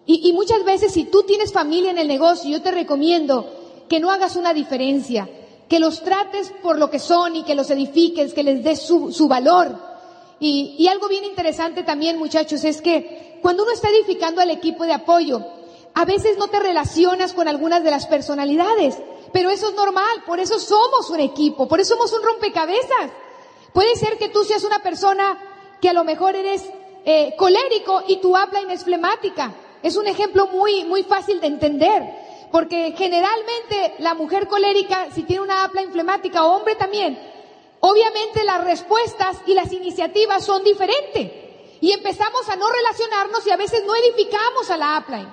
Y, 0.06 0.30
y 0.30 0.32
muchas 0.32 0.64
veces 0.64 0.94
si 0.94 1.04
tú 1.04 1.24
tienes 1.24 1.52
familia 1.52 1.90
en 1.90 1.98
el 1.98 2.08
negocio, 2.08 2.48
yo 2.48 2.62
te 2.62 2.70
recomiendo 2.70 3.55
que 3.88 4.00
no 4.00 4.10
hagas 4.10 4.36
una 4.36 4.52
diferencia, 4.52 5.28
que 5.68 5.78
los 5.78 6.02
trates 6.02 6.52
por 6.62 6.78
lo 6.78 6.90
que 6.90 6.98
son 6.98 7.36
y 7.36 7.44
que 7.44 7.54
los 7.54 7.70
edifiques, 7.70 8.34
que 8.34 8.42
les 8.42 8.62
des 8.62 8.80
su, 8.82 9.12
su 9.12 9.28
valor. 9.28 9.76
Y, 10.38 10.76
y 10.78 10.88
algo 10.88 11.08
bien 11.08 11.24
interesante 11.24 11.82
también, 11.82 12.18
muchachos, 12.18 12.64
es 12.64 12.82
que 12.82 13.38
cuando 13.42 13.62
uno 13.62 13.72
está 13.72 13.88
edificando 13.88 14.40
al 14.40 14.50
equipo 14.50 14.84
de 14.84 14.92
apoyo, 14.92 15.44
a 15.94 16.04
veces 16.04 16.36
no 16.36 16.48
te 16.48 16.60
relacionas 16.60 17.32
con 17.32 17.48
algunas 17.48 17.82
de 17.82 17.90
las 17.90 18.06
personalidades, 18.06 18.98
pero 19.32 19.50
eso 19.50 19.68
es 19.68 19.74
normal, 19.74 20.24
por 20.26 20.40
eso 20.40 20.58
somos 20.58 21.10
un 21.10 21.20
equipo, 21.20 21.66
por 21.66 21.80
eso 21.80 21.94
somos 21.94 22.12
un 22.12 22.22
rompecabezas. 22.22 23.10
Puede 23.72 23.96
ser 23.96 24.18
que 24.18 24.28
tú 24.28 24.44
seas 24.44 24.64
una 24.64 24.78
persona 24.80 25.38
que 25.80 25.88
a 25.88 25.92
lo 25.92 26.04
mejor 26.04 26.36
eres 26.36 26.64
eh, 27.04 27.34
colérico 27.36 28.02
y 28.08 28.16
tu 28.16 28.36
habla 28.36 28.60
es 28.72 28.84
flemática. 28.84 29.54
Es 29.82 29.96
un 29.96 30.06
ejemplo 30.06 30.48
muy, 30.48 30.84
muy 30.84 31.02
fácil 31.02 31.40
de 31.40 31.46
entender. 31.46 32.25
Porque 32.52 32.94
generalmente 32.96 33.94
la 33.98 34.14
mujer 34.14 34.46
colérica, 34.48 35.08
si 35.12 35.24
tiene 35.24 35.42
una 35.42 35.64
habla 35.64 35.82
inflemática 35.82 36.44
o 36.44 36.56
hombre 36.56 36.76
también, 36.76 37.18
obviamente 37.80 38.44
las 38.44 38.64
respuestas 38.64 39.38
y 39.46 39.54
las 39.54 39.72
iniciativas 39.72 40.44
son 40.44 40.62
diferentes. 40.62 41.32
Y 41.80 41.92
empezamos 41.92 42.48
a 42.48 42.56
no 42.56 42.70
relacionarnos 42.70 43.46
y 43.46 43.50
a 43.50 43.56
veces 43.56 43.84
no 43.84 43.94
edificamos 43.94 44.70
a 44.70 44.76
la 44.76 44.98
upline. 44.98 45.28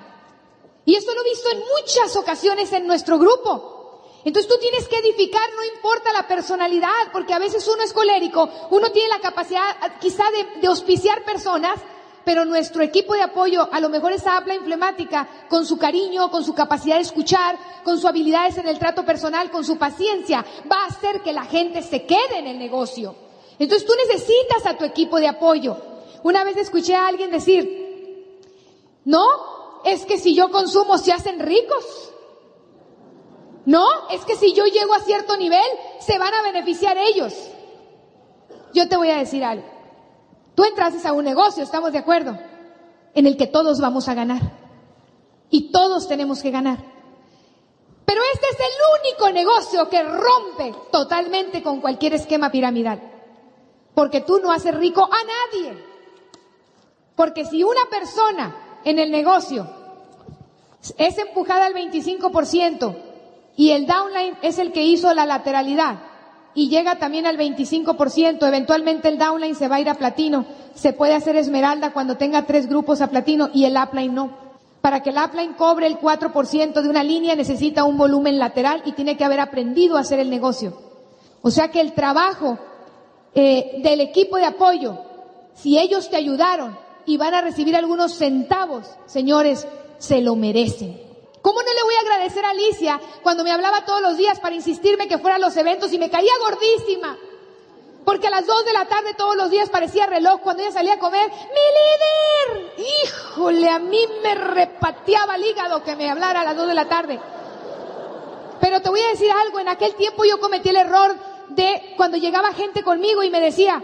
Y 0.84 0.96
esto 0.96 1.14
lo 1.14 1.20
he 1.22 1.30
visto 1.30 1.50
en 1.50 1.58
muchas 1.60 2.16
ocasiones 2.16 2.72
en 2.72 2.86
nuestro 2.86 3.18
grupo. 3.18 4.02
Entonces 4.24 4.50
tú 4.50 4.58
tienes 4.58 4.88
que 4.88 4.98
edificar, 4.98 5.42
no 5.54 5.64
importa 5.64 6.12
la 6.12 6.26
personalidad, 6.26 7.12
porque 7.12 7.34
a 7.34 7.38
veces 7.38 7.66
uno 7.68 7.82
es 7.82 7.92
colérico, 7.92 8.48
uno 8.70 8.90
tiene 8.90 9.08
la 9.08 9.20
capacidad 9.20 9.76
quizá 10.00 10.24
de, 10.30 10.60
de 10.60 10.66
auspiciar 10.66 11.24
personas, 11.24 11.78
pero 12.24 12.44
nuestro 12.44 12.82
equipo 12.82 13.14
de 13.14 13.22
apoyo, 13.22 13.68
a 13.70 13.80
lo 13.80 13.88
mejor 13.88 14.12
esa 14.12 14.36
habla 14.36 14.54
inflemática, 14.54 15.28
con 15.48 15.66
su 15.66 15.78
cariño, 15.78 16.30
con 16.30 16.44
su 16.44 16.54
capacidad 16.54 16.96
de 16.96 17.02
escuchar, 17.02 17.56
con 17.84 17.96
sus 17.96 18.06
habilidades 18.06 18.56
en 18.58 18.66
el 18.66 18.78
trato 18.78 19.04
personal, 19.04 19.50
con 19.50 19.64
su 19.64 19.76
paciencia, 19.76 20.44
va 20.70 20.82
a 20.82 20.86
hacer 20.86 21.20
que 21.20 21.32
la 21.32 21.44
gente 21.44 21.82
se 21.82 22.06
quede 22.06 22.38
en 22.38 22.46
el 22.46 22.58
negocio. 22.58 23.14
Entonces 23.58 23.86
tú 23.86 23.92
necesitas 24.06 24.66
a 24.66 24.76
tu 24.76 24.84
equipo 24.84 25.18
de 25.18 25.28
apoyo. 25.28 25.76
Una 26.22 26.44
vez 26.44 26.56
escuché 26.56 26.94
a 26.94 27.06
alguien 27.06 27.30
decir, 27.30 28.40
no, 29.04 29.26
es 29.84 30.06
que 30.06 30.18
si 30.18 30.34
yo 30.34 30.50
consumo 30.50 30.98
se 30.98 31.12
hacen 31.12 31.38
ricos. 31.40 32.12
No, 33.66 33.86
es 34.10 34.24
que 34.24 34.36
si 34.36 34.52
yo 34.52 34.64
llego 34.64 34.94
a 34.94 35.00
cierto 35.00 35.36
nivel, 35.36 35.66
se 36.00 36.18
van 36.18 36.34
a 36.34 36.42
beneficiar 36.42 36.96
ellos. 36.98 37.34
Yo 38.74 38.88
te 38.88 38.96
voy 38.96 39.10
a 39.10 39.18
decir 39.18 39.44
algo. 39.44 39.73
Tú 40.54 40.64
entraste 40.64 41.06
a 41.06 41.12
un 41.12 41.24
negocio, 41.24 41.62
estamos 41.62 41.92
de 41.92 41.98
acuerdo, 41.98 42.38
en 43.14 43.26
el 43.26 43.36
que 43.36 43.46
todos 43.46 43.80
vamos 43.80 44.08
a 44.08 44.14
ganar. 44.14 44.40
Y 45.50 45.70
todos 45.70 46.08
tenemos 46.08 46.42
que 46.42 46.50
ganar. 46.50 46.78
Pero 48.04 48.20
este 48.34 48.46
es 48.48 48.58
el 48.58 49.10
único 49.10 49.30
negocio 49.32 49.88
que 49.88 50.02
rompe 50.02 50.74
totalmente 50.92 51.62
con 51.62 51.80
cualquier 51.80 52.14
esquema 52.14 52.50
piramidal. 52.50 53.00
Porque 53.94 54.20
tú 54.20 54.38
no 54.38 54.52
haces 54.52 54.74
rico 54.74 55.04
a 55.04 55.08
nadie. 55.08 55.84
Porque 57.16 57.44
si 57.44 57.62
una 57.62 57.84
persona 57.90 58.80
en 58.84 58.98
el 58.98 59.10
negocio 59.10 59.66
es 60.98 61.18
empujada 61.18 61.66
al 61.66 61.74
25% 61.74 62.96
y 63.56 63.70
el 63.70 63.86
downline 63.86 64.36
es 64.42 64.58
el 64.58 64.72
que 64.72 64.82
hizo 64.82 65.12
la 65.14 65.24
lateralidad, 65.24 65.98
y 66.54 66.68
llega 66.68 66.98
también 66.98 67.26
al 67.26 67.36
25%, 67.36 68.46
eventualmente 68.46 69.08
el 69.08 69.18
downline 69.18 69.56
se 69.56 69.68
va 69.68 69.76
a 69.76 69.80
ir 69.80 69.88
a 69.88 69.94
platino, 69.94 70.46
se 70.74 70.92
puede 70.92 71.14
hacer 71.14 71.36
esmeralda 71.36 71.92
cuando 71.92 72.16
tenga 72.16 72.46
tres 72.46 72.68
grupos 72.68 73.00
a 73.00 73.08
platino 73.08 73.50
y 73.52 73.64
el 73.64 73.76
upline 73.76 74.14
no. 74.14 74.44
Para 74.80 75.02
que 75.02 75.10
el 75.10 75.16
upline 75.16 75.54
cobre 75.54 75.86
el 75.86 75.98
4% 75.98 76.80
de 76.80 76.88
una 76.88 77.02
línea 77.02 77.34
necesita 77.34 77.84
un 77.84 77.96
volumen 77.96 78.38
lateral 78.38 78.82
y 78.84 78.92
tiene 78.92 79.16
que 79.16 79.24
haber 79.24 79.40
aprendido 79.40 79.96
a 79.96 80.00
hacer 80.00 80.20
el 80.20 80.30
negocio. 80.30 80.78
O 81.42 81.50
sea 81.50 81.68
que 81.68 81.80
el 81.80 81.92
trabajo 81.92 82.58
eh, 83.34 83.80
del 83.82 84.00
equipo 84.00 84.36
de 84.36 84.44
apoyo, 84.44 84.98
si 85.54 85.78
ellos 85.78 86.08
te 86.08 86.16
ayudaron 86.16 86.76
y 87.06 87.16
van 87.16 87.34
a 87.34 87.40
recibir 87.40 87.74
algunos 87.76 88.14
centavos, 88.14 88.86
señores, 89.06 89.66
se 89.98 90.20
lo 90.20 90.36
merecen. 90.36 91.03
¿Cómo 92.24 92.30
no 92.30 92.40
le 92.40 92.44
voy 92.44 92.44
a 92.44 92.44
agradecer 92.44 92.44
a 92.44 92.50
Alicia 92.50 93.00
cuando 93.22 93.44
me 93.44 93.52
hablaba 93.52 93.84
todos 93.84 94.00
los 94.00 94.16
días 94.16 94.40
para 94.40 94.54
insistirme 94.54 95.08
que 95.08 95.18
fuera 95.18 95.36
a 95.36 95.38
los 95.38 95.54
eventos 95.56 95.92
y 95.92 95.98
me 95.98 96.08
caía 96.08 96.32
gordísima? 96.40 97.18
Porque 98.04 98.28
a 98.28 98.30
las 98.30 98.46
dos 98.46 98.64
de 98.64 98.72
la 98.72 98.86
tarde 98.86 99.14
todos 99.14 99.36
los 99.36 99.50
días 99.50 99.68
parecía 99.68 100.06
reloj 100.06 100.40
cuando 100.40 100.62
ella 100.62 100.72
salía 100.72 100.94
a 100.94 100.98
comer. 100.98 101.30
¡Mi 101.30 102.54
líder! 102.56 102.88
Híjole, 103.04 103.68
a 103.68 103.78
mí 103.78 104.00
me 104.22 104.34
repateaba 104.34 105.36
el 105.36 105.44
hígado 105.44 105.82
que 105.82 105.96
me 105.96 106.10
hablara 106.10 106.40
a 106.40 106.44
las 106.44 106.56
dos 106.56 106.66
de 106.66 106.74
la 106.74 106.88
tarde. 106.88 107.20
Pero 108.60 108.80
te 108.80 108.88
voy 108.88 109.00
a 109.00 109.08
decir 109.08 109.30
algo, 109.30 109.58
en 109.60 109.68
aquel 109.68 109.94
tiempo 109.94 110.24
yo 110.24 110.40
cometí 110.40 110.70
el 110.70 110.76
error 110.76 111.16
de 111.50 111.94
cuando 111.96 112.16
llegaba 112.16 112.54
gente 112.54 112.82
conmigo 112.82 113.22
y 113.22 113.30
me 113.30 113.40
decía, 113.40 113.82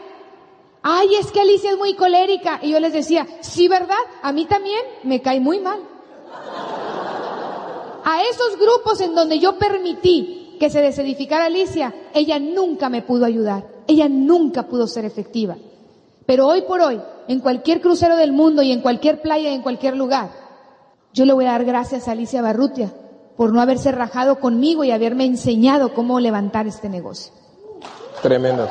ay, 0.82 1.16
es 1.16 1.30
que 1.30 1.40
Alicia 1.40 1.72
es 1.72 1.76
muy 1.76 1.94
colérica. 1.94 2.58
Y 2.62 2.70
yo 2.70 2.80
les 2.80 2.92
decía, 2.92 3.26
sí, 3.40 3.68
¿verdad? 3.68 4.00
A 4.22 4.32
mí 4.32 4.46
también 4.46 4.80
me 5.02 5.20
cae 5.20 5.40
muy 5.40 5.60
mal 5.60 5.89
a 8.10 8.22
esos 8.24 8.58
grupos 8.58 9.00
en 9.00 9.14
donde 9.14 9.38
yo 9.38 9.56
permití 9.56 10.56
que 10.58 10.68
se 10.68 10.82
desedificara 10.82 11.46
Alicia, 11.46 11.94
ella 12.12 12.40
nunca 12.40 12.88
me 12.88 13.02
pudo 13.02 13.24
ayudar, 13.24 13.66
ella 13.86 14.08
nunca 14.08 14.64
pudo 14.64 14.88
ser 14.88 15.04
efectiva. 15.04 15.56
Pero 16.26 16.48
hoy 16.48 16.62
por 16.62 16.80
hoy, 16.80 17.00
en 17.28 17.40
cualquier 17.40 17.80
crucero 17.80 18.16
del 18.16 18.32
mundo 18.32 18.62
y 18.62 18.72
en 18.72 18.82
cualquier 18.82 19.22
playa 19.22 19.50
y 19.50 19.54
en 19.54 19.62
cualquier 19.62 19.96
lugar, 19.96 20.30
yo 21.12 21.24
le 21.24 21.32
voy 21.32 21.46
a 21.46 21.52
dar 21.52 21.64
gracias 21.64 22.08
a 22.08 22.12
Alicia 22.12 22.42
Barrutia 22.42 22.92
por 23.36 23.52
no 23.52 23.60
haberse 23.60 23.92
rajado 23.92 24.40
conmigo 24.40 24.84
y 24.84 24.90
haberme 24.90 25.24
enseñado 25.24 25.94
cómo 25.94 26.20
levantar 26.20 26.66
este 26.66 26.88
negocio. 26.88 27.32
Tremendo. 28.22 28.68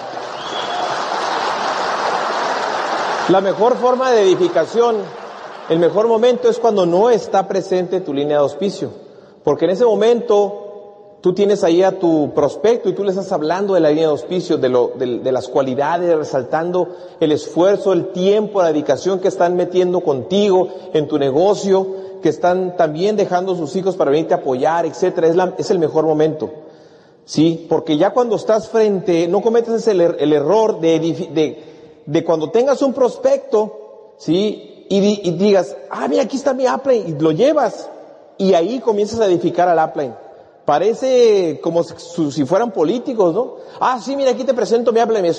La 3.29 3.41
mejor 3.41 3.77
forma 3.77 4.11
de 4.11 4.23
edificación, 4.23 4.97
el 5.69 5.79
mejor 5.79 6.07
momento 6.07 6.49
es 6.49 6.59
cuando 6.59 6.85
no 6.85 7.09
está 7.09 7.47
presente 7.47 8.01
tu 8.01 8.13
línea 8.13 8.37
de 8.37 8.43
auspicio. 8.43 9.08
Porque 9.43 9.65
en 9.65 9.71
ese 9.71 9.85
momento 9.85 10.69
tú 11.21 11.33
tienes 11.33 11.63
ahí 11.63 11.83
a 11.83 11.99
tu 11.99 12.33
prospecto 12.33 12.89
y 12.89 12.93
tú 12.93 13.03
le 13.03 13.09
estás 13.09 13.31
hablando 13.31 13.73
de 13.73 13.79
la 13.79 13.89
línea 13.89 14.05
de 14.05 14.11
auspicio, 14.11 14.57
de, 14.57 14.69
lo, 14.69 14.93
de, 14.97 15.31
las 15.31 15.47
cualidades, 15.47 16.15
resaltando 16.15 16.89
el 17.19 17.31
esfuerzo, 17.31 17.93
el 17.93 18.11
tiempo, 18.11 18.61
la 18.61 18.71
dedicación 18.71 19.19
que 19.19 19.27
están 19.27 19.55
metiendo 19.55 20.01
contigo 20.01 20.69
en 20.93 21.07
tu 21.07 21.17
negocio, 21.17 21.87
que 22.21 22.29
están 22.29 22.75
también 22.77 23.15
dejando 23.15 23.55
sus 23.55 23.75
hijos 23.75 23.95
para 23.95 24.11
venirte 24.11 24.33
a 24.33 24.37
apoyar, 24.37 24.85
etcétera. 24.85 25.27
Es, 25.27 25.35
la, 25.35 25.55
es 25.57 25.71
el 25.71 25.79
mejor 25.79 26.05
momento. 26.05 26.49
Sí, 27.25 27.67
porque 27.69 27.97
ya 27.97 28.11
cuando 28.11 28.35
estás 28.37 28.69
frente, 28.69 29.27
no 29.27 29.41
cometes 29.41 29.87
el, 29.87 30.01
er, 30.01 30.17
el 30.19 30.33
error 30.33 30.79
de, 30.79 30.99
de, 30.99 31.63
de, 32.05 32.23
cuando 32.25 32.49
tengas 32.49 32.81
un 32.81 32.91
prospecto, 32.91 34.15
sí, 34.17 34.85
y, 34.89 35.29
y 35.29 35.31
digas, 35.33 35.77
ah, 35.91 36.07
mira, 36.07 36.23
aquí 36.23 36.37
está 36.37 36.55
mi 36.55 36.65
Apple, 36.65 36.97
y 36.97 37.11
lo 37.19 37.31
llevas 37.31 37.87
y 38.39 38.53
ahí 38.53 38.79
comienzas 38.79 39.19
a 39.19 39.25
edificar 39.25 39.67
al 39.67 39.87
upline. 39.87 40.15
Parece 40.63 41.59
como 41.61 41.83
si 41.83 42.45
fueran 42.45 42.71
políticos, 42.71 43.33
¿no? 43.33 43.55
Ah, 43.79 43.99
sí, 43.99 44.15
mira, 44.15 44.31
aquí 44.31 44.43
te 44.43 44.53
presento 44.53 44.93
mi 44.93 45.01
upline. 45.01 45.33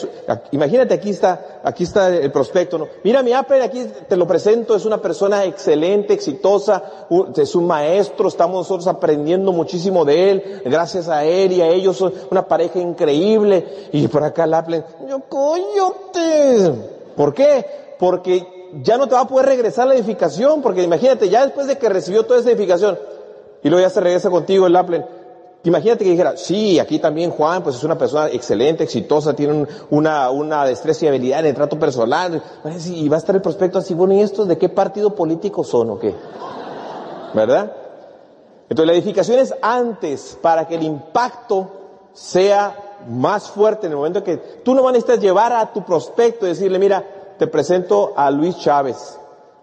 Imagínate, 0.50 0.95
aquí 0.95 1.11
está, 1.11 1.61
aquí 1.62 1.85
está 1.85 2.09
el 2.09 2.30
prospecto, 2.33 2.78
¿no? 2.78 2.88
Mira, 3.04 3.23
mi 3.23 3.33
upline, 3.33 3.62
aquí 3.62 3.87
te 4.09 4.16
lo 4.16 4.26
presento, 4.26 4.75
es 4.75 4.85
una 4.85 5.00
persona 5.00 5.45
excelente, 5.45 6.12
exitosa, 6.12 7.07
es 7.37 7.54
un 7.54 7.66
maestro, 7.66 8.28
estamos 8.28 8.69
nosotros 8.69 8.88
aprendiendo 8.88 9.52
muchísimo 9.52 10.04
de 10.04 10.30
él, 10.30 10.62
gracias 10.64 11.09
a 11.09 11.25
él 11.25 11.52
y 11.52 11.62
a 11.62 11.69
ellos, 11.69 12.04
una 12.30 12.47
pareja 12.47 12.80
increíble. 12.80 13.88
Y 13.92 14.09
por 14.09 14.25
acá 14.25 14.45
el 14.45 14.54
upline, 14.54 14.85
yo, 15.09 15.21
coyote. 15.28 16.73
¿Por 17.16 17.33
qué? 17.33 17.64
Porque 17.99 18.60
ya 18.82 18.96
no 18.96 19.08
te 19.08 19.14
va 19.14 19.22
a 19.22 19.28
poder 19.28 19.46
regresar 19.46 19.86
la 19.86 19.94
edificación, 19.94 20.62
porque 20.62 20.82
imagínate, 20.82 21.28
ya 21.28 21.44
después 21.44 21.66
de 21.66 21.78
que 21.78 21.88
recibió 21.88 22.24
toda 22.24 22.40
esa 22.40 22.50
edificación, 22.50 22.98
y 23.62 23.68
luego 23.68 23.82
ya 23.86 23.90
se 23.90 24.00
regresa 24.00 24.30
contigo 24.30 24.66
el 24.66 24.76
Apple, 24.76 25.04
imagínate 25.64 26.04
que 26.04 26.10
dijera, 26.10 26.36
sí, 26.36 26.78
aquí 26.78 26.98
también 26.98 27.30
Juan, 27.30 27.62
pues 27.62 27.76
es 27.76 27.84
una 27.84 27.98
persona 27.98 28.28
excelente, 28.28 28.84
exitosa, 28.84 29.34
tiene 29.34 29.66
una, 29.90 30.30
una 30.30 30.64
destreza 30.64 31.04
y 31.04 31.08
habilidad 31.08 31.40
en 31.40 31.46
el 31.46 31.54
trato 31.54 31.78
personal, 31.78 32.42
y 32.86 33.08
va 33.08 33.16
a 33.16 33.18
estar 33.18 33.34
el 33.34 33.42
prospecto 33.42 33.78
así, 33.78 33.94
bueno, 33.94 34.14
¿y 34.14 34.20
estos 34.20 34.48
de 34.48 34.56
qué 34.56 34.68
partido 34.68 35.14
político 35.14 35.64
son 35.64 35.90
o 35.90 35.98
qué? 35.98 36.14
¿Verdad? 37.34 37.72
Entonces 38.68 38.86
la 38.86 38.92
edificación 38.92 39.38
es 39.40 39.54
antes 39.60 40.38
para 40.40 40.66
que 40.66 40.76
el 40.76 40.84
impacto 40.84 41.70
sea 42.12 42.90
más 43.08 43.48
fuerte 43.48 43.86
en 43.86 43.92
el 43.92 43.96
momento 43.96 44.22
que 44.22 44.36
tú 44.36 44.74
no 44.74 44.86
necesitas 44.90 45.20
llevar 45.20 45.52
a 45.52 45.72
tu 45.72 45.84
prospecto 45.84 46.46
y 46.46 46.50
decirle, 46.50 46.78
mira, 46.78 47.04
te 47.40 47.47
presento 47.47 48.12
a 48.16 48.30
Luis 48.30 48.59
Chávez. 48.59 49.18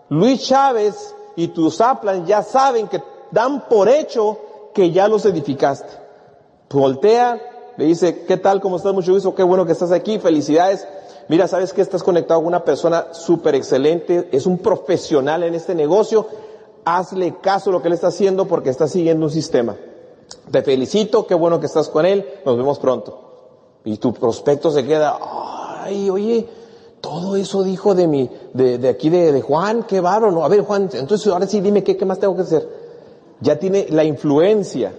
Luis 0.10 0.42
Chávez 0.42 1.14
y 1.36 1.50
tus 1.50 1.80
Aplan 1.80 2.26
ya 2.26 2.42
saben 2.42 2.88
que 2.88 3.04
dan 3.30 3.70
por 3.70 3.88
hecho 3.88 4.40
que 4.74 4.90
ya 4.90 5.08
los 5.08 5.26
edificaste. 5.26 5.88
Voltea, 6.72 7.40
le 7.78 7.86
dice, 7.86 8.26
¿qué 8.26 8.38
tal? 8.38 8.62
¿Cómo 8.62 8.78
estás? 8.78 8.96
Mucho 8.96 9.14
gusto, 9.14 9.36
qué 9.36 9.44
bueno 9.44 9.64
que 9.68 9.74
estás 9.74 9.92
aquí, 9.92 10.18
felicidades. 10.18 10.88
Mira, 11.28 11.48
sabes 11.48 11.72
que 11.72 11.84
estás 11.84 12.02
conectado 12.02 12.40
con 12.40 12.48
una 12.48 12.64
persona 12.66 13.14
súper 13.14 13.54
excelente, 13.54 14.28
es 14.32 14.48
un 14.48 14.58
profesional 14.58 15.44
en 15.44 15.54
este 15.54 15.76
negocio, 15.76 16.26
hazle 16.84 17.36
caso 17.42 17.70
a 17.70 17.74
lo 17.74 17.84
que 17.84 17.90
él 17.90 17.94
está 17.94 18.08
haciendo 18.08 18.48
porque 18.48 18.72
está 18.72 18.88
siguiendo 18.88 19.28
un 19.28 19.32
sistema. 19.32 19.76
Te 20.50 20.64
felicito, 20.64 21.28
qué 21.28 21.36
bueno 21.36 21.60
que 21.60 21.68
estás 21.68 21.90
con 21.90 22.08
él, 22.08 22.26
nos 22.44 22.58
vemos 22.58 22.80
pronto. 22.80 23.82
Y 23.86 23.98
tu 23.98 24.14
prospecto 24.14 24.72
se 24.72 24.84
queda, 24.84 25.20
ay, 25.84 26.10
oye, 26.10 26.50
todo 27.02 27.36
eso 27.36 27.64
dijo 27.64 27.96
de 27.96 28.08
mi, 28.08 28.30
de, 28.54 28.78
de 28.78 28.90
aquí 28.90 29.10
de, 29.10 29.32
de, 29.32 29.42
Juan, 29.42 29.84
qué 29.84 30.02
bárbaro, 30.02 30.32
no, 30.32 30.44
a 30.44 30.48
ver 30.50 30.62
Juan, 30.62 30.90
entonces 30.94 31.28
ahora 31.28 31.48
sí 31.48 31.62
dime 31.62 31.84
qué, 31.84 31.96
qué 31.96 32.06
más 32.06 32.20
tengo 32.20 32.36
que 32.36 32.42
hacer. 32.42 32.68
Ya 33.40 33.60
tiene 33.60 33.88
la 33.90 34.04
influencia. 34.04 34.94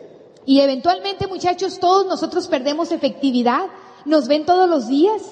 Y 0.46 0.60
eventualmente, 0.60 1.26
muchachos, 1.26 1.78
todos 1.78 2.06
nosotros 2.06 2.46
perdemos 2.48 2.92
efectividad, 2.92 3.66
nos 4.04 4.28
ven 4.28 4.46
todos 4.46 4.68
los 4.68 4.88
días 4.88 5.22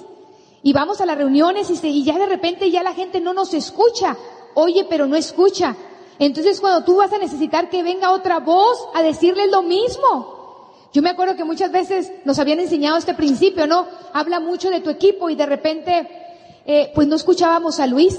y 0.63 0.73
vamos 0.73 1.01
a 1.01 1.07
las 1.07 1.17
reuniones 1.17 1.71
y, 1.71 1.77
se, 1.77 1.89
y 1.89 2.05
ya 2.05 2.19
de 2.19 2.27
repente 2.27 2.71
ya 2.71 2.83
la 2.83 2.93
gente 2.93 3.21
no 3.21 3.33
nos 3.33 3.55
escucha, 3.55 4.17
oye, 4.55 4.87
pero 4.91 5.07
no 5.07 5.17
escucha. 5.17 5.77
Entonces 6.19 6.61
cuando 6.61 6.85
tú 6.85 6.97
vas 6.97 7.13
a 7.13 7.19
necesitar 7.19 7.71
que 7.71 7.83
venga 7.83 8.13
otra 8.13 8.41
voz 8.41 8.89
a 8.95 9.03
decirles 9.03 9.51
lo 9.51 9.63
mismo, 9.63 10.73
yo 10.93 11.03
me 11.03 11.11
acuerdo 11.11 11.37
que 11.37 11.45
muchas 11.45 11.71
veces 11.71 12.11
nos 12.25 12.39
habían 12.39 12.59
enseñado 12.59 12.97
este 12.97 13.15
principio, 13.15 13.67
¿no? 13.67 13.87
Habla 14.13 14.41
mucho 14.41 14.71
de 14.71 14.81
tu 14.81 14.91
equipo 14.91 15.29
y 15.29 15.37
de 15.37 15.47
repente, 15.47 16.26
eh, 16.67 16.91
pues 16.95 17.07
no 17.07 17.17
escuchábamos 17.17 17.81
a 17.81 17.87
Luis, 17.87 18.19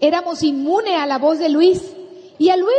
éramos 0.00 0.42
inmune 0.42 0.96
a 0.96 1.06
la 1.06 1.18
voz 1.18 1.38
de 1.38 1.48
Luis. 1.48 1.82
Y 2.38 2.50
a 2.50 2.56
Luis 2.56 2.70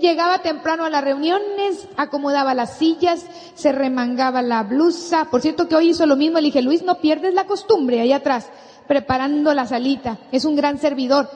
llegaba 0.00 0.40
temprano 0.40 0.84
a 0.84 0.90
las 0.90 1.04
reuniones, 1.04 1.86
acomodaba 1.96 2.54
las 2.54 2.76
sillas, 2.76 3.24
se 3.54 3.72
remangaba 3.72 4.42
la 4.42 4.64
blusa. 4.64 5.28
Por 5.30 5.40
cierto 5.40 5.68
que 5.68 5.76
hoy 5.76 5.90
hizo 5.90 6.06
lo 6.06 6.16
mismo, 6.16 6.38
le 6.38 6.46
dije, 6.46 6.62
Luis, 6.62 6.82
no 6.82 7.00
pierdes 7.00 7.34
la 7.34 7.46
costumbre 7.46 8.00
ahí 8.00 8.12
atrás, 8.12 8.50
preparando 8.88 9.54
la 9.54 9.66
salita. 9.66 10.18
Es 10.32 10.44
un 10.44 10.56
gran 10.56 10.78
servidor. 10.78 11.30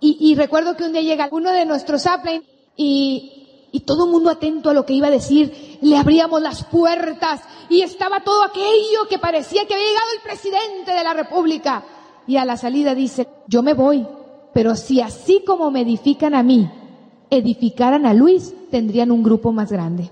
Y, 0.00 0.18
y 0.20 0.34
recuerdo 0.34 0.76
que 0.76 0.84
un 0.84 0.92
día 0.92 1.00
llega 1.00 1.28
uno 1.32 1.50
de 1.50 1.64
nuestros 1.64 2.04
upline 2.04 2.44
y, 2.76 3.68
y 3.72 3.80
todo 3.80 4.04
el 4.04 4.10
mundo 4.10 4.30
atento 4.30 4.70
a 4.70 4.74
lo 4.74 4.84
que 4.84 4.92
iba 4.92 5.06
a 5.08 5.10
decir. 5.10 5.78
Le 5.80 5.96
abríamos 5.96 6.42
las 6.42 6.64
puertas 6.64 7.40
y 7.70 7.80
estaba 7.80 8.22
todo 8.22 8.44
aquello 8.44 9.08
que 9.08 9.18
parecía 9.18 9.66
que 9.66 9.74
había 9.74 9.86
llegado 9.86 10.10
el 10.16 10.22
presidente 10.22 10.92
de 10.92 11.04
la 11.04 11.14
República. 11.14 11.82
Y 12.26 12.36
a 12.36 12.44
la 12.44 12.56
salida 12.56 12.94
dice, 12.94 13.28
yo 13.46 13.62
me 13.62 13.74
voy, 13.74 14.06
pero 14.52 14.76
si 14.76 15.00
así 15.00 15.44
como 15.46 15.70
me 15.70 15.82
edifican 15.82 16.34
a 16.34 16.42
mí, 16.42 16.70
edificaran 17.30 18.06
a 18.06 18.14
Luis, 18.14 18.54
tendrían 18.70 19.10
un 19.10 19.22
grupo 19.22 19.52
más 19.52 19.70
grande. 19.70 20.10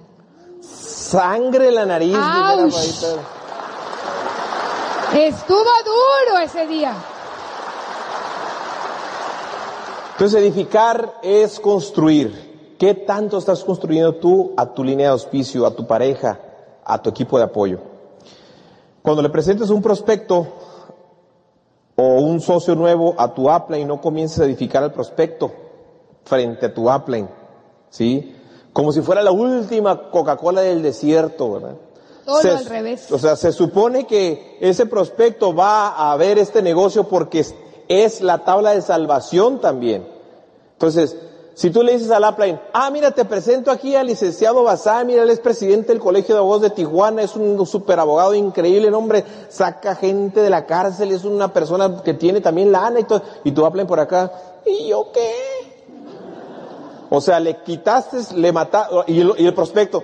Sangre 0.60 1.68
en 1.68 1.74
la 1.74 1.86
nariz. 1.86 2.16
Estuvo 5.14 5.58
duro 5.58 6.38
ese 6.42 6.66
día. 6.66 6.94
Entonces 10.12 10.40
edificar 10.40 11.14
es 11.22 11.58
construir. 11.58 12.76
¿Qué 12.78 12.94
tanto 12.94 13.38
estás 13.38 13.62
construyendo 13.62 14.16
tú 14.16 14.52
a 14.56 14.66
tu 14.66 14.82
línea 14.82 15.06
de 15.06 15.12
auspicio, 15.12 15.66
a 15.66 15.74
tu 15.74 15.86
pareja, 15.86 16.40
a 16.84 17.00
tu 17.00 17.10
equipo 17.10 17.38
de 17.38 17.44
apoyo? 17.44 17.78
Cuando 19.02 19.22
le 19.22 19.30
presentes 19.30 19.70
un 19.70 19.82
prospecto 19.82 20.46
o 22.02 22.20
un 22.20 22.40
socio 22.40 22.74
nuevo 22.74 23.14
a 23.16 23.32
tu 23.32 23.48
upline, 23.48 23.86
no 23.86 24.00
comiences 24.00 24.40
a 24.40 24.44
edificar 24.44 24.82
al 24.82 24.92
prospecto 24.92 25.52
frente 26.24 26.66
a 26.66 26.74
tu 26.74 26.90
upline, 26.90 27.28
¿sí? 27.90 28.34
Como 28.72 28.90
si 28.90 29.02
fuera 29.02 29.22
la 29.22 29.30
última 29.30 30.10
Coca-Cola 30.10 30.62
del 30.62 30.82
desierto, 30.82 31.52
¿verdad? 31.52 31.76
Todo 32.24 32.40
se, 32.40 32.50
al 32.50 32.66
revés. 32.66 33.12
O 33.12 33.18
sea, 33.18 33.36
se 33.36 33.52
supone 33.52 34.06
que 34.06 34.58
ese 34.60 34.86
prospecto 34.86 35.54
va 35.54 36.12
a 36.12 36.16
ver 36.16 36.38
este 36.38 36.60
negocio 36.60 37.04
porque 37.04 37.40
es, 37.40 37.54
es 37.88 38.20
la 38.20 38.38
tabla 38.38 38.70
de 38.72 38.82
salvación 38.82 39.60
también. 39.60 40.06
Entonces, 40.72 41.16
si 41.54 41.70
tú 41.70 41.82
le 41.82 41.92
dices 41.92 42.10
al 42.10 42.24
upline, 42.24 42.58
ah, 42.72 42.90
mira, 42.90 43.10
te 43.10 43.24
presento 43.24 43.70
aquí 43.70 43.94
al 43.94 44.06
licenciado 44.06 44.64
Basá, 44.64 45.04
mira, 45.04 45.22
él 45.22 45.30
es 45.30 45.40
presidente 45.40 45.88
del 45.88 46.00
Colegio 46.00 46.34
de 46.34 46.40
Abogados 46.40 46.62
de 46.62 46.70
Tijuana, 46.70 47.22
es 47.22 47.36
un 47.36 47.64
super 47.66 47.98
abogado 48.00 48.34
increíble, 48.34 48.88
el 48.88 48.94
hombre 48.94 49.24
saca 49.48 49.94
gente 49.94 50.40
de 50.40 50.50
la 50.50 50.66
cárcel, 50.66 51.12
es 51.12 51.24
una 51.24 51.52
persona 51.52 52.02
que 52.02 52.14
tiene 52.14 52.40
también 52.40 52.72
lana 52.72 53.00
y 53.00 53.04
todo, 53.04 53.22
y 53.44 53.52
tú 53.52 53.66
upline 53.66 53.86
por 53.86 54.00
acá, 54.00 54.32
¿y 54.64 54.88
yo 54.88 55.08
qué? 55.12 55.34
O 57.10 57.20
sea, 57.20 57.38
le 57.38 57.62
quitaste, 57.62 58.34
le 58.36 58.52
mataste, 58.52 58.94
y 59.08 59.20
el, 59.20 59.34
y 59.36 59.46
el 59.46 59.54
prospecto, 59.54 60.02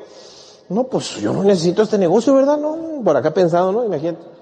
no, 0.68 0.84
pues 0.84 1.16
yo 1.16 1.32
no 1.32 1.42
necesito 1.42 1.82
este 1.82 1.96
negocio, 1.96 2.34
¿verdad? 2.34 2.58
No, 2.58 3.02
por 3.02 3.16
acá 3.16 3.32
pensando, 3.32 3.72
¿no? 3.72 3.84
Imagínate. 3.84 4.38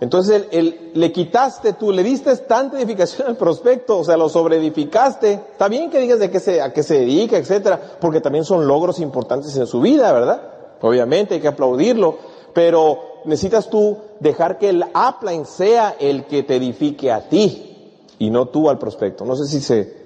Entonces, 0.00 0.46
el, 0.50 0.58
el, 0.58 0.90
le 0.94 1.12
quitaste 1.12 1.74
tú, 1.74 1.92
le 1.92 2.02
diste 2.02 2.34
tanta 2.38 2.78
edificación 2.78 3.28
al 3.28 3.36
prospecto, 3.36 3.98
o 3.98 4.04
sea, 4.04 4.16
lo 4.16 4.30
sobreedificaste. 4.30 5.32
Está 5.32 5.68
bien 5.68 5.90
que 5.90 6.00
digas 6.00 6.18
de 6.18 6.30
qué 6.30 6.40
se, 6.40 6.62
a 6.62 6.72
qué 6.72 6.82
se 6.82 7.00
dedica, 7.00 7.36
etcétera, 7.36 7.78
porque 8.00 8.20
también 8.20 8.44
son 8.44 8.66
logros 8.66 8.98
importantes 8.98 9.54
en 9.56 9.66
su 9.66 9.80
vida, 9.80 10.10
¿verdad? 10.12 10.42
Obviamente 10.80 11.34
hay 11.34 11.40
que 11.40 11.48
aplaudirlo, 11.48 12.18
pero 12.54 13.20
necesitas 13.26 13.68
tú 13.68 13.98
dejar 14.20 14.58
que 14.58 14.70
el 14.70 14.84
upline 14.84 15.44
sea 15.44 15.94
el 16.00 16.24
que 16.24 16.42
te 16.44 16.56
edifique 16.56 17.12
a 17.12 17.28
ti 17.28 17.98
y 18.18 18.30
no 18.30 18.46
tú 18.46 18.70
al 18.70 18.78
prospecto. 18.78 19.26
No 19.26 19.36
sé 19.36 19.46
si 19.46 19.60
se 19.60 20.00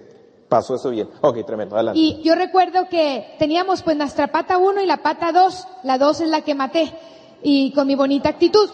pasó 0.49 0.75
eso 0.75 0.91
bien. 0.91 1.09
Ok, 1.21 1.45
tremendo, 1.47 1.77
adelante. 1.77 2.01
Y 2.01 2.21
yo 2.23 2.35
recuerdo 2.35 2.89
que 2.89 3.37
teníamos 3.39 3.83
pues 3.83 3.97
nuestra 3.97 4.29
pata 4.29 4.59
1 4.59 4.83
y 4.83 4.87
la 4.87 4.99
pata 4.99 5.31
2. 5.33 5.67
La 5.85 5.99
2 5.99 6.23
es 6.23 6.29
la 6.29 6.43
que 6.43 6.55
maté 6.57 6.93
y 7.43 7.73
con 7.73 7.87
mi 7.87 7.95
bonita 7.95 8.29
actitud. 8.29 8.69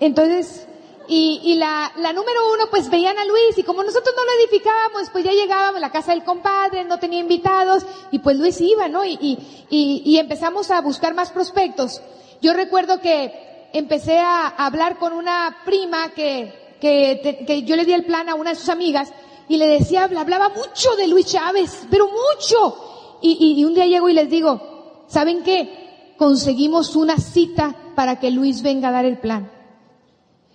Entonces, 0.00 0.66
y, 1.12 1.40
y 1.42 1.54
la, 1.56 1.92
la 1.96 2.12
número 2.12 2.52
uno, 2.54 2.70
pues 2.70 2.88
veían 2.88 3.18
a 3.18 3.24
Luis 3.24 3.58
y 3.58 3.64
como 3.64 3.82
nosotros 3.82 4.14
no 4.16 4.24
lo 4.24 4.30
edificábamos, 4.40 5.10
pues 5.10 5.24
ya 5.24 5.32
llegábamos 5.32 5.78
a 5.78 5.80
la 5.80 5.90
casa 5.90 6.12
del 6.12 6.22
compadre, 6.22 6.84
no 6.84 6.98
tenía 6.98 7.18
invitados 7.18 7.84
y 8.12 8.20
pues 8.20 8.36
Luis 8.38 8.60
iba, 8.60 8.88
¿no? 8.88 9.04
Y, 9.04 9.18
y, 9.20 10.02
y, 10.04 10.18
empezamos 10.18 10.70
a 10.70 10.80
buscar 10.80 11.14
más 11.14 11.32
prospectos. 11.32 12.00
Yo 12.40 12.54
recuerdo 12.54 13.00
que 13.00 13.68
empecé 13.72 14.18
a 14.18 14.46
hablar 14.46 14.98
con 14.98 15.12
una 15.12 15.58
prima 15.64 16.10
que, 16.10 16.76
que, 16.80 17.44
que 17.44 17.62
yo 17.64 17.74
le 17.74 17.84
di 17.84 17.92
el 17.92 18.04
plan 18.04 18.28
a 18.28 18.36
una 18.36 18.50
de 18.50 18.56
sus 18.56 18.68
amigas 18.68 19.12
y 19.48 19.56
le 19.56 19.66
decía, 19.66 20.04
hablaba 20.04 20.48
mucho 20.50 20.94
de 20.96 21.08
Luis 21.08 21.26
Chávez, 21.26 21.88
pero 21.90 22.06
mucho. 22.08 23.18
Y 23.20 23.62
un 23.64 23.74
día 23.74 23.84
llego 23.84 24.08
y 24.08 24.14
les 24.14 24.30
digo, 24.30 25.04
¿saben 25.08 25.42
qué? 25.42 26.14
Conseguimos 26.16 26.94
una 26.94 27.18
cita 27.18 27.74
para 27.96 28.20
que 28.20 28.30
Luis 28.30 28.62
venga 28.62 28.88
a 28.88 28.92
dar 28.92 29.04
el 29.04 29.18
plan. 29.18 29.50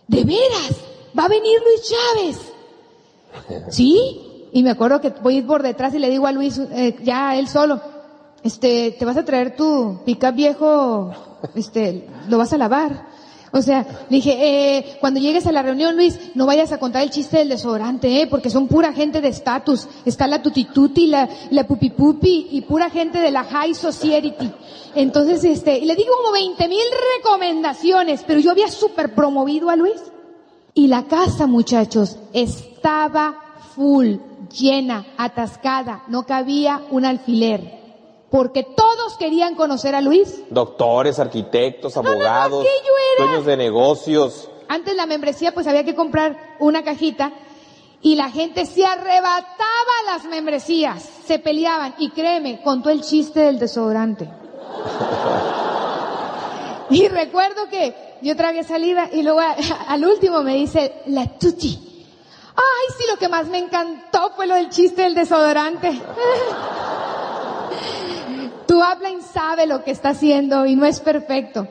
¿De 0.08 0.24
veras? 0.24 0.82
¿Va 1.18 1.26
a 1.26 1.30
venir 1.30 1.60
Luis 1.64 1.82
Chávez? 1.90 2.54
¿Sí? 3.70 4.50
Y 4.52 4.64
me 4.64 4.72
acuerdo 4.72 5.02
que 5.02 5.10
voy 5.10 5.42
por 5.42 5.64
detrás 5.64 5.94
y 5.94 6.00
le 6.00 6.10
digo 6.10 6.28
a 6.28 6.32
Luis, 6.32 6.58
eh, 6.58 6.96
ya 7.04 7.36
él 7.36 7.48
solo, 7.48 7.82
este, 8.44 8.96
te 8.98 9.06
vas 9.06 9.18
a 9.18 9.26
traer 9.26 9.56
tu 9.56 10.00
pica 10.06 10.32
viejo, 10.32 11.12
este, 11.56 12.08
lo 12.30 12.38
vas 12.38 12.54
a 12.54 12.58
lavar. 12.58 13.15
O 13.56 13.62
sea, 13.62 13.86
dije, 14.10 14.36
eh, 14.38 14.98
cuando 15.00 15.22
llegues 15.22 15.48
a 15.48 15.52
la 15.54 15.62
reunión, 15.62 15.96
Luis, 15.96 16.20
no 16.36 16.46
vayas 16.46 16.74
a 16.74 16.78
contar 16.78 17.04
el 17.04 17.10
chiste 17.10 17.38
del 17.38 17.48
desodorante, 17.48 18.22
eh, 18.22 18.28
porque 18.28 18.50
son 18.50 18.68
pura 18.68 18.92
gente 18.92 19.22
de 19.22 19.30
estatus. 19.30 19.88
Está 20.04 20.28
la 20.28 20.42
tutituti, 20.42 21.08
la, 21.08 21.30
la 21.52 21.66
pupipupi 21.66 22.50
y 22.52 22.64
pura 22.64 22.90
gente 22.90 23.20
de 23.20 23.32
la 23.32 23.46
high 23.46 23.74
society. 23.74 24.52
Entonces, 24.94 25.46
este, 25.46 25.78
y 25.78 25.86
le 25.86 25.96
digo 25.96 26.12
como 26.18 26.34
20 26.34 26.68
mil 26.68 26.84
recomendaciones, 27.18 28.26
pero 28.28 28.42
yo 28.42 28.52
había 28.52 28.68
super 28.68 29.16
promovido 29.16 29.70
a 29.70 29.78
Luis. 29.78 30.04
Y 30.74 30.88
la 30.88 31.06
casa, 31.06 31.48
muchachos, 31.48 32.18
estaba 32.34 33.38
full, 33.74 34.18
llena, 34.52 35.06
atascada, 35.16 36.04
no 36.10 36.26
cabía 36.26 36.82
un 36.92 37.06
alfiler 37.06 37.86
porque 38.36 38.64
todos 38.64 39.16
querían 39.18 39.56
conocer 39.56 39.96
a 39.96 40.02
Luis. 40.02 40.44
Doctores, 40.50 41.20
arquitectos, 41.20 41.96
abogados, 41.96 42.52
no, 42.52 42.58
no, 42.60 42.66
dueños 43.18 43.46
de 43.46 43.58
negocios. 43.58 44.50
Antes 44.68 44.96
la 44.96 45.06
membresía 45.06 45.54
pues 45.54 45.68
había 45.68 45.84
que 45.84 45.96
comprar 45.96 46.56
una 46.60 46.84
cajita 46.84 47.32
y 48.02 48.16
la 48.16 48.30
gente 48.30 48.66
se 48.66 48.86
arrebataba 48.86 49.46
las 50.08 50.26
membresías, 50.26 51.08
se 51.26 51.40
peleaban 51.40 51.96
y 51.98 52.12
créeme, 52.12 52.62
contó 52.62 52.90
el 52.90 53.02
chiste 53.02 53.42
del 53.42 53.60
desodorante. 53.60 54.30
y 56.90 57.08
recuerdo 57.08 57.68
que 57.70 57.96
yo 58.22 58.36
tragué 58.36 58.64
saliva 58.64 59.10
y 59.12 59.24
luego 59.24 59.42
al 59.88 60.06
último 60.06 60.42
me 60.42 60.56
dice 60.56 61.02
la 61.08 61.28
tuti. 61.38 61.82
Ay, 62.56 62.96
sí, 62.98 63.04
lo 63.12 63.18
que 63.18 63.28
más 63.28 63.48
me 63.48 63.58
encantó 63.58 64.32
fue 64.36 64.48
lo 64.48 64.56
del 64.56 64.70
chiste 64.70 65.02
del 65.02 65.16
desodorante. 65.16 65.92
Tu 68.68 68.82
upline 68.82 69.22
sabe 69.22 69.68
lo 69.68 69.84
que 69.84 69.92
está 69.92 70.10
haciendo 70.10 70.66
y 70.66 70.76
no 70.76 70.86
es 70.86 71.00
perfecto. 71.00 71.68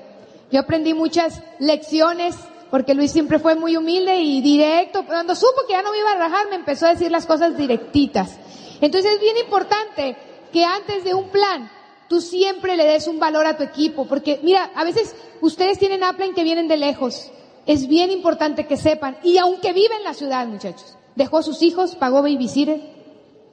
Yo 0.54 0.60
aprendí 0.60 0.94
muchas 0.94 1.42
lecciones 1.58 2.36
porque 2.70 2.94
Luis 2.94 3.10
siempre 3.10 3.40
fue 3.40 3.56
muy 3.56 3.76
humilde 3.76 4.20
y 4.20 4.40
directo. 4.40 5.04
Cuando 5.04 5.34
supo 5.34 5.66
que 5.66 5.72
ya 5.72 5.82
no 5.82 5.90
me 5.90 5.98
iba 5.98 6.12
a 6.12 6.14
rajar, 6.14 6.48
me 6.48 6.54
empezó 6.54 6.86
a 6.86 6.90
decir 6.90 7.10
las 7.10 7.26
cosas 7.26 7.56
directitas. 7.56 8.38
Entonces 8.80 9.14
es 9.14 9.20
bien 9.20 9.36
importante 9.38 10.16
que 10.52 10.64
antes 10.64 11.02
de 11.02 11.12
un 11.12 11.28
plan, 11.30 11.68
tú 12.08 12.20
siempre 12.20 12.76
le 12.76 12.84
des 12.84 13.08
un 13.08 13.18
valor 13.18 13.46
a 13.46 13.56
tu 13.56 13.64
equipo, 13.64 14.06
porque 14.06 14.38
mira, 14.44 14.70
a 14.76 14.84
veces 14.84 15.16
ustedes 15.40 15.80
tienen 15.80 16.04
upline 16.04 16.34
que 16.34 16.44
vienen 16.44 16.68
de 16.68 16.76
lejos. 16.76 17.32
Es 17.66 17.88
bien 17.88 18.12
importante 18.12 18.68
que 18.68 18.76
sepan, 18.76 19.16
y 19.24 19.38
aunque 19.38 19.72
vive 19.72 19.96
en 19.96 20.04
la 20.04 20.14
ciudad, 20.14 20.46
muchachos, 20.46 20.96
dejó 21.16 21.38
a 21.38 21.42
sus 21.42 21.62
hijos, 21.62 21.96
pagó 21.96 22.22
babysitter, 22.22 22.80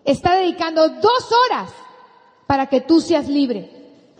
está 0.05 0.35
dedicando 0.35 0.87
dos 0.87 1.31
horas 1.47 1.71
para 2.45 2.67
que 2.67 2.79
tú 2.79 3.01
seas 3.01 3.27
libre. 3.27 3.71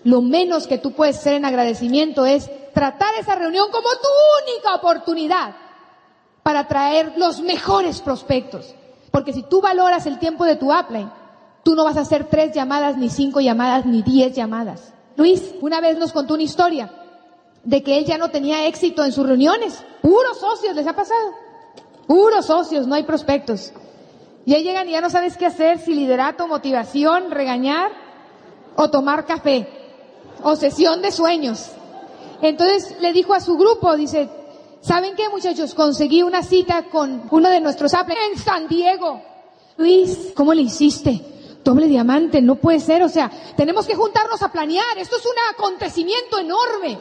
Lo 0.04 0.24
menos 0.24 0.66
que 0.66 0.80
tú 0.80 0.94
puedes 0.94 1.20
hacer 1.20 1.36
en 1.36 1.46
agradecimiento 1.46 2.26
es 2.26 2.50
tratar 2.74 3.16
esa 3.20 3.36
reunión 3.36 3.70
como 3.72 3.90
tu 3.90 4.08
única 4.44 4.76
oportunidad 4.76 5.56
para 6.44 6.68
traer 6.68 7.14
los 7.18 7.42
mejores 7.42 8.02
prospectos. 8.02 8.76
Porque 9.12 9.34
si 9.34 9.44
tú 9.44 9.62
valoras 9.62 10.06
el 10.06 10.20
tiempo 10.20 10.46
de 10.46 10.56
tu 10.56 10.74
upline, 10.74 11.12
tú 11.64 11.76
no 11.76 11.84
vas 11.84 11.98
a 11.98 12.02
hacer 12.02 12.28
tres 12.30 12.54
llamadas, 12.54 12.98
ni 12.98 13.10
cinco 13.10 13.42
llamadas, 13.42 13.86
ni 13.86 14.02
diez 14.02 14.34
llamadas. 14.36 14.94
Luis 15.18 15.54
una 15.62 15.82
vez 15.82 15.98
nos 15.98 16.14
contó 16.14 16.34
una 16.34 16.44
historia 16.44 16.92
de 17.64 17.84
que 17.84 17.98
él 17.98 18.06
ya 18.06 18.18
no 18.18 18.30
tenía 18.30 18.66
éxito 18.66 19.04
en 19.04 19.12
sus 19.12 19.28
reuniones. 19.28 19.84
Puros 20.02 20.40
socios 20.40 20.76
les 20.76 20.88
ha 20.88 20.94
pasado. 20.94 21.32
Puros 22.08 22.46
socios, 22.46 22.88
no 22.88 22.96
hay 22.96 23.04
prospectos. 23.04 23.74
Y 24.46 24.56
ahí 24.56 24.64
llegan 24.64 24.90
y 24.90 24.94
ya 24.94 25.02
no 25.02 25.10
sabes 25.10 25.38
qué 25.38 25.46
hacer, 25.46 25.78
si 25.80 25.94
liderato, 25.94 26.48
motivación, 26.48 27.30
regañar 27.30 27.92
o 28.76 28.90
tomar 28.90 29.26
café 29.26 29.68
o 30.42 30.56
sesión 30.56 31.02
de 31.02 31.12
sueños. 31.12 31.70
Entonces 32.42 32.96
le 33.00 33.14
dijo 33.14 33.34
a 33.34 33.40
su 33.40 33.56
grupo, 33.58 33.96
dice, 33.96 34.30
¿saben 34.82 35.16
qué 35.16 35.30
muchachos? 35.30 35.74
Conseguí 35.74 36.24
una 36.24 36.44
cita 36.44 36.84
con 36.92 37.28
uno 37.30 37.50
de 37.50 37.62
nuestros 37.62 37.94
Apple 37.94 38.16
en 38.32 38.40
San 38.40 38.68
Diego. 38.68 39.22
Luis, 39.78 40.34
¿cómo 40.36 40.54
le 40.54 40.64
hiciste? 40.64 41.22
Doble 41.64 41.88
diamante, 41.88 42.42
no 42.42 42.56
puede 42.56 42.80
ser, 42.80 43.04
o 43.04 43.10
sea, 43.10 43.32
tenemos 43.56 43.86
que 43.86 43.96
juntarnos 43.96 44.42
a 44.42 44.52
planear, 44.52 44.98
esto 44.98 45.18
es 45.18 45.26
un 45.26 45.34
acontecimiento 45.54 46.40
enorme. 46.40 46.98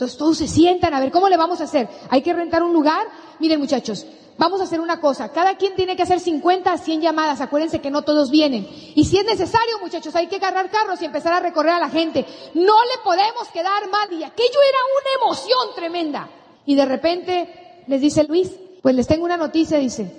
Entonces 0.00 0.16
todos 0.16 0.38
se 0.38 0.48
sientan 0.48 0.94
a 0.94 1.00
ver 1.00 1.10
cómo 1.10 1.28
le 1.28 1.36
vamos 1.36 1.60
a 1.60 1.64
hacer. 1.64 1.86
Hay 2.08 2.22
que 2.22 2.32
rentar 2.32 2.62
un 2.62 2.72
lugar. 2.72 3.06
Miren 3.38 3.60
muchachos, 3.60 4.06
vamos 4.38 4.58
a 4.62 4.64
hacer 4.64 4.80
una 4.80 4.98
cosa. 4.98 5.30
Cada 5.30 5.58
quien 5.58 5.76
tiene 5.76 5.94
que 5.94 6.04
hacer 6.04 6.20
50 6.20 6.72
a 6.72 6.78
100 6.78 7.02
llamadas. 7.02 7.42
Acuérdense 7.42 7.82
que 7.82 7.90
no 7.90 8.00
todos 8.00 8.30
vienen. 8.30 8.66
Y 8.94 9.04
si 9.04 9.18
es 9.18 9.26
necesario, 9.26 9.78
muchachos, 9.78 10.16
hay 10.16 10.26
que 10.26 10.36
agarrar 10.36 10.70
carros 10.70 11.02
y 11.02 11.04
empezar 11.04 11.34
a 11.34 11.40
recorrer 11.40 11.74
a 11.74 11.80
la 11.80 11.90
gente. 11.90 12.24
No 12.54 12.82
le 12.82 13.02
podemos 13.04 13.46
quedar 13.52 13.90
mal. 13.90 14.10
Y 14.10 14.24
aquello 14.24 14.58
era 14.66 14.78
una 14.96 15.22
emoción 15.22 15.68
tremenda. 15.76 16.30
Y 16.64 16.76
de 16.76 16.86
repente 16.86 17.82
les 17.86 18.00
dice 18.00 18.24
Luis, 18.24 18.52
pues 18.80 18.94
les 18.94 19.06
tengo 19.06 19.26
una 19.26 19.36
noticia, 19.36 19.76
dice, 19.76 20.10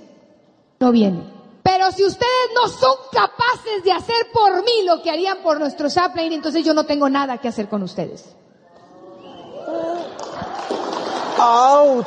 no 0.79 0.91
viene. 0.91 1.23
Pero 1.63 1.91
si 1.91 2.05
ustedes 2.05 2.51
no 2.53 2.67
son 2.67 2.97
capaces 3.11 3.83
de 3.83 3.93
hacer 3.93 4.27
por 4.31 4.63
mí 4.63 4.83
lo 4.85 5.01
que 5.01 5.09
harían 5.09 5.39
por 5.41 5.59
nuestro 5.59 5.89
Sapline, 5.89 6.35
entonces 6.35 6.63
yo 6.63 6.75
no 6.75 6.85
tengo 6.85 7.09
nada 7.09 7.39
que 7.39 7.47
hacer 7.47 7.67
con 7.67 7.81
ustedes. 7.81 8.35
¡Auch! 11.41 12.05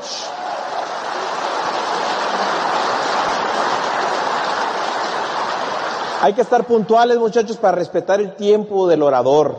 Hay 6.23 6.35
que 6.35 6.41
estar 6.41 6.65
puntuales, 6.65 7.19
muchachos, 7.19 7.57
para 7.57 7.77
respetar 7.77 8.21
el 8.21 8.37
tiempo 8.37 8.87
del 8.87 9.03
orador. 9.03 9.57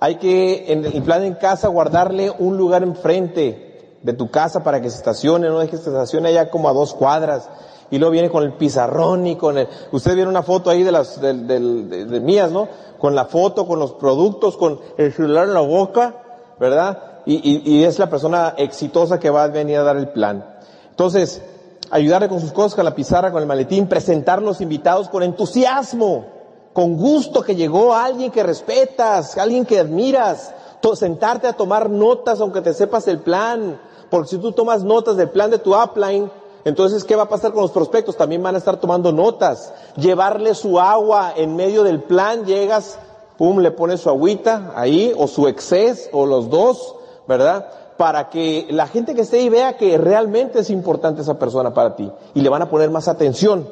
Hay 0.00 0.16
que, 0.16 0.70
en 0.70 0.84
el 0.84 1.02
plan 1.02 1.24
en 1.24 1.34
casa, 1.34 1.68
guardarle 1.68 2.30
un 2.38 2.58
lugar 2.58 2.82
enfrente 2.82 3.98
de 4.02 4.12
tu 4.12 4.30
casa 4.30 4.62
para 4.62 4.82
que 4.82 4.90
se 4.90 4.98
estacione, 4.98 5.48
no 5.48 5.60
dejes 5.60 5.80
que 5.80 5.84
se 5.84 5.90
estacione 5.90 6.28
allá 6.28 6.50
como 6.50 6.68
a 6.68 6.74
dos 6.74 6.92
cuadras. 6.92 7.48
Y 7.90 7.98
luego 7.98 8.12
viene 8.12 8.30
con 8.30 8.44
el 8.44 8.52
pizarrón 8.52 9.26
y 9.26 9.36
con 9.36 9.56
el... 9.56 9.66
Usted 9.92 10.14
viene 10.14 10.28
una 10.28 10.42
foto 10.42 10.68
ahí 10.68 10.82
de 10.82 10.92
las 10.92 11.22
del, 11.22 11.46
del, 11.46 11.88
de, 11.88 12.04
de 12.04 12.20
mías, 12.20 12.50
¿no? 12.50 12.68
Con 12.98 13.14
la 13.14 13.24
foto, 13.24 13.66
con 13.66 13.78
los 13.78 13.92
productos, 13.92 14.58
con 14.58 14.78
el 14.98 15.10
celular 15.14 15.44
en 15.48 15.54
la 15.54 15.60
boca, 15.60 16.22
¿verdad? 16.60 17.15
Y, 17.26 17.34
y, 17.34 17.62
y, 17.64 17.84
es 17.84 17.98
la 17.98 18.08
persona 18.08 18.54
exitosa 18.56 19.18
que 19.18 19.30
va 19.30 19.44
a 19.44 19.48
venir 19.48 19.78
a 19.78 19.82
dar 19.82 19.96
el 19.96 20.08
plan. 20.08 20.46
Entonces, 20.88 21.42
ayudarle 21.90 22.28
con 22.28 22.40
sus 22.40 22.52
cosas, 22.52 22.74
con 22.74 22.84
la 22.84 22.94
pizarra, 22.94 23.32
con 23.32 23.42
el 23.42 23.48
maletín, 23.48 23.88
presentar 23.88 24.40
los 24.40 24.60
invitados 24.60 25.08
con 25.08 25.22
entusiasmo, 25.22 26.26
con 26.72 26.96
gusto 26.96 27.42
que 27.42 27.56
llegó 27.56 27.94
alguien 27.94 28.30
que 28.30 28.42
respetas, 28.42 29.36
alguien 29.36 29.66
que 29.66 29.80
admiras, 29.80 30.54
sentarte 30.94 31.48
a 31.48 31.54
tomar 31.54 31.90
notas 31.90 32.40
aunque 32.40 32.60
te 32.60 32.72
sepas 32.72 33.08
el 33.08 33.18
plan, 33.20 33.80
porque 34.10 34.28
si 34.28 34.38
tú 34.38 34.52
tomas 34.52 34.84
notas 34.84 35.16
del 35.16 35.30
plan 35.30 35.50
de 35.50 35.58
tu 35.58 35.74
upline, 35.74 36.30
entonces, 36.64 37.04
¿qué 37.04 37.14
va 37.14 37.24
a 37.24 37.28
pasar 37.28 37.52
con 37.52 37.62
los 37.62 37.70
prospectos? 37.70 38.16
También 38.16 38.42
van 38.42 38.56
a 38.56 38.58
estar 38.58 38.80
tomando 38.80 39.12
notas. 39.12 39.72
Llevarle 39.96 40.52
su 40.54 40.80
agua 40.80 41.32
en 41.36 41.54
medio 41.54 41.84
del 41.84 42.02
plan, 42.02 42.44
llegas, 42.44 42.98
pum, 43.38 43.60
le 43.60 43.70
pones 43.70 44.00
su 44.00 44.08
agüita 44.08 44.72
ahí, 44.74 45.14
o 45.16 45.28
su 45.28 45.46
exceso, 45.46 46.08
o 46.12 46.26
los 46.26 46.50
dos, 46.50 46.96
¿verdad? 47.26 47.68
Para 47.96 48.28
que 48.28 48.66
la 48.70 48.86
gente 48.86 49.14
que 49.14 49.22
esté 49.22 49.38
ahí 49.38 49.48
vea 49.48 49.76
que 49.76 49.96
realmente 49.98 50.60
es 50.60 50.70
importante 50.70 51.22
esa 51.22 51.38
persona 51.38 51.72
para 51.72 51.96
ti 51.96 52.10
y 52.34 52.40
le 52.40 52.48
van 52.48 52.62
a 52.62 52.68
poner 52.68 52.90
más 52.90 53.08
atención. 53.08 53.68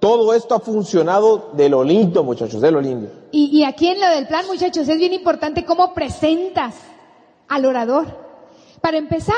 Todo 0.00 0.32
esto 0.32 0.54
ha 0.54 0.60
funcionado 0.60 1.50
de 1.52 1.68
lo 1.68 1.84
lindo, 1.84 2.24
muchachos, 2.24 2.60
de 2.60 2.70
lo 2.70 2.80
lindo. 2.80 3.10
Y, 3.32 3.56
y 3.56 3.64
aquí 3.64 3.88
en 3.88 4.00
lo 4.00 4.08
del 4.08 4.26
plan, 4.26 4.46
muchachos, 4.46 4.88
es 4.88 4.98
bien 4.98 5.12
importante 5.12 5.64
cómo 5.64 5.92
presentas 5.92 6.74
al 7.48 7.66
orador. 7.66 8.06
Para 8.80 8.96
empezar, 8.96 9.34